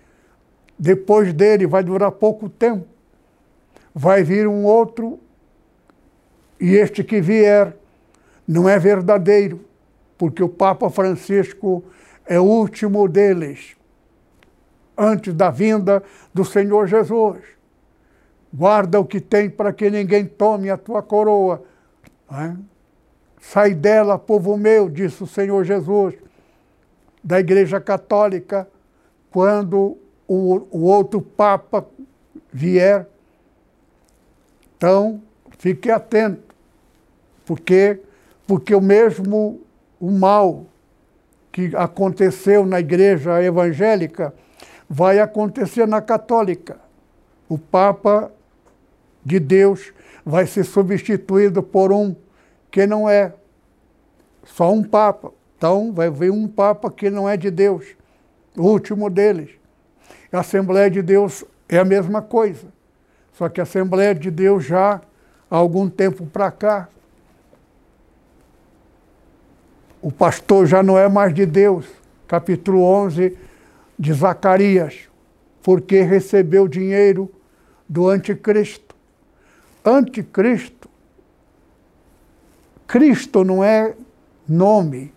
Depois 0.78 1.32
dele 1.32 1.66
vai 1.66 1.82
durar 1.82 2.12
pouco 2.12 2.48
tempo. 2.48 2.86
Vai 3.94 4.22
vir 4.22 4.46
um 4.46 4.64
outro, 4.64 5.18
e 6.60 6.74
este 6.74 7.02
que 7.02 7.20
vier 7.20 7.76
não 8.50 8.68
é 8.68 8.78
verdadeiro 8.78 9.64
porque 10.18 10.42
o 10.42 10.48
Papa 10.48 10.90
Francisco 10.90 11.84
é 12.26 12.38
o 12.38 12.42
último 12.42 13.08
deles, 13.08 13.76
antes 14.98 15.32
da 15.32 15.50
vinda 15.50 16.02
do 16.34 16.44
Senhor 16.44 16.86
Jesus. 16.88 17.38
Guarda 18.52 18.98
o 18.98 19.04
que 19.04 19.20
tem 19.20 19.48
para 19.48 19.72
que 19.72 19.88
ninguém 19.88 20.26
tome 20.26 20.68
a 20.68 20.76
tua 20.76 21.00
coroa. 21.00 21.62
É? 22.30 22.56
Sai 23.40 23.72
dela, 23.72 24.18
povo 24.18 24.56
meu, 24.56 24.90
disse 24.90 25.22
o 25.22 25.28
Senhor 25.28 25.64
Jesus, 25.64 26.16
da 27.22 27.38
Igreja 27.38 27.80
Católica, 27.80 28.68
quando 29.30 29.96
o, 30.26 30.66
o 30.70 30.82
outro 30.82 31.22
Papa 31.22 31.86
vier. 32.52 33.06
Então, 34.76 35.22
fique 35.56 35.88
atento, 35.90 36.54
porque, 37.46 38.00
porque 38.50 38.74
o 38.74 38.80
mesmo 38.80 39.60
o 40.00 40.10
mal 40.10 40.66
que 41.52 41.70
aconteceu 41.76 42.66
na 42.66 42.80
igreja 42.80 43.40
evangélica 43.40 44.34
vai 44.88 45.20
acontecer 45.20 45.86
na 45.86 46.00
Católica. 46.00 46.80
O 47.48 47.56
Papa 47.56 48.28
de 49.24 49.38
Deus 49.38 49.92
vai 50.26 50.48
ser 50.48 50.64
substituído 50.64 51.62
por 51.62 51.92
um 51.92 52.16
que 52.72 52.88
não 52.88 53.08
é 53.08 53.32
só 54.42 54.72
um 54.72 54.82
Papa. 54.82 55.30
Então 55.56 55.92
vai 55.92 56.10
vir 56.10 56.32
um 56.32 56.48
Papa 56.48 56.90
que 56.90 57.08
não 57.08 57.28
é 57.28 57.36
de 57.36 57.52
Deus, 57.52 57.86
o 58.56 58.64
último 58.64 59.08
deles. 59.08 59.50
A 60.32 60.40
Assembleia 60.40 60.90
de 60.90 61.02
Deus 61.02 61.44
é 61.68 61.78
a 61.78 61.84
mesma 61.84 62.20
coisa. 62.20 62.66
Só 63.32 63.48
que 63.48 63.60
a 63.60 63.62
Assembleia 63.62 64.12
de 64.12 64.28
Deus 64.28 64.64
já 64.64 65.00
há 65.48 65.56
algum 65.56 65.88
tempo 65.88 66.26
para 66.26 66.50
cá 66.50 66.88
o 70.02 70.10
pastor 70.10 70.66
já 70.66 70.82
não 70.82 70.98
é 70.98 71.08
mais 71.08 71.34
de 71.34 71.44
Deus. 71.44 71.86
Capítulo 72.26 72.82
11 72.82 73.36
de 73.98 74.12
Zacarias, 74.12 75.08
porque 75.62 76.00
recebeu 76.02 76.66
dinheiro 76.68 77.30
do 77.88 78.08
anticristo. 78.08 78.94
Anticristo, 79.84 80.88
Cristo 82.86 83.44
não 83.44 83.62
é 83.62 83.94
nome. 84.48 85.12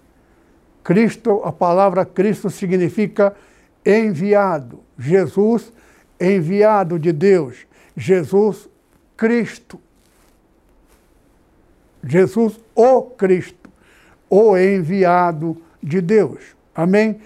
Cristo, 0.83 1.41
a 1.43 1.51
palavra 1.51 2.05
Cristo 2.05 2.49
significa 2.49 3.35
enviado. 3.85 4.79
Jesus, 4.97 5.71
enviado 6.19 6.99
de 6.99 7.11
Deus. 7.11 7.65
Jesus, 7.95 8.69
Cristo. 9.15 9.79
Jesus, 12.03 12.59
o 12.75 13.01
Cristo, 13.03 13.62
o 14.35 14.57
enviado 14.57 15.55
de 15.81 16.01
Deus. 16.01 16.39
Amém? 16.73 17.19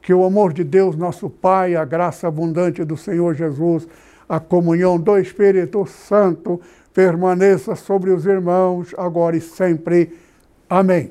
Que 0.00 0.14
o 0.14 0.24
amor 0.24 0.52
de 0.52 0.62
Deus, 0.62 0.94
nosso 0.94 1.28
Pai, 1.28 1.74
a 1.74 1.84
graça 1.84 2.28
abundante 2.28 2.84
do 2.84 2.96
Senhor 2.96 3.34
Jesus, 3.34 3.88
a 4.28 4.38
comunhão 4.38 4.96
do 4.96 5.18
Espírito 5.18 5.84
Santo 5.86 6.60
permaneça 6.94 7.74
sobre 7.74 8.10
os 8.10 8.26
irmãos, 8.26 8.94
agora 8.96 9.36
e 9.36 9.40
sempre. 9.40 10.12
Amém. 10.70 11.10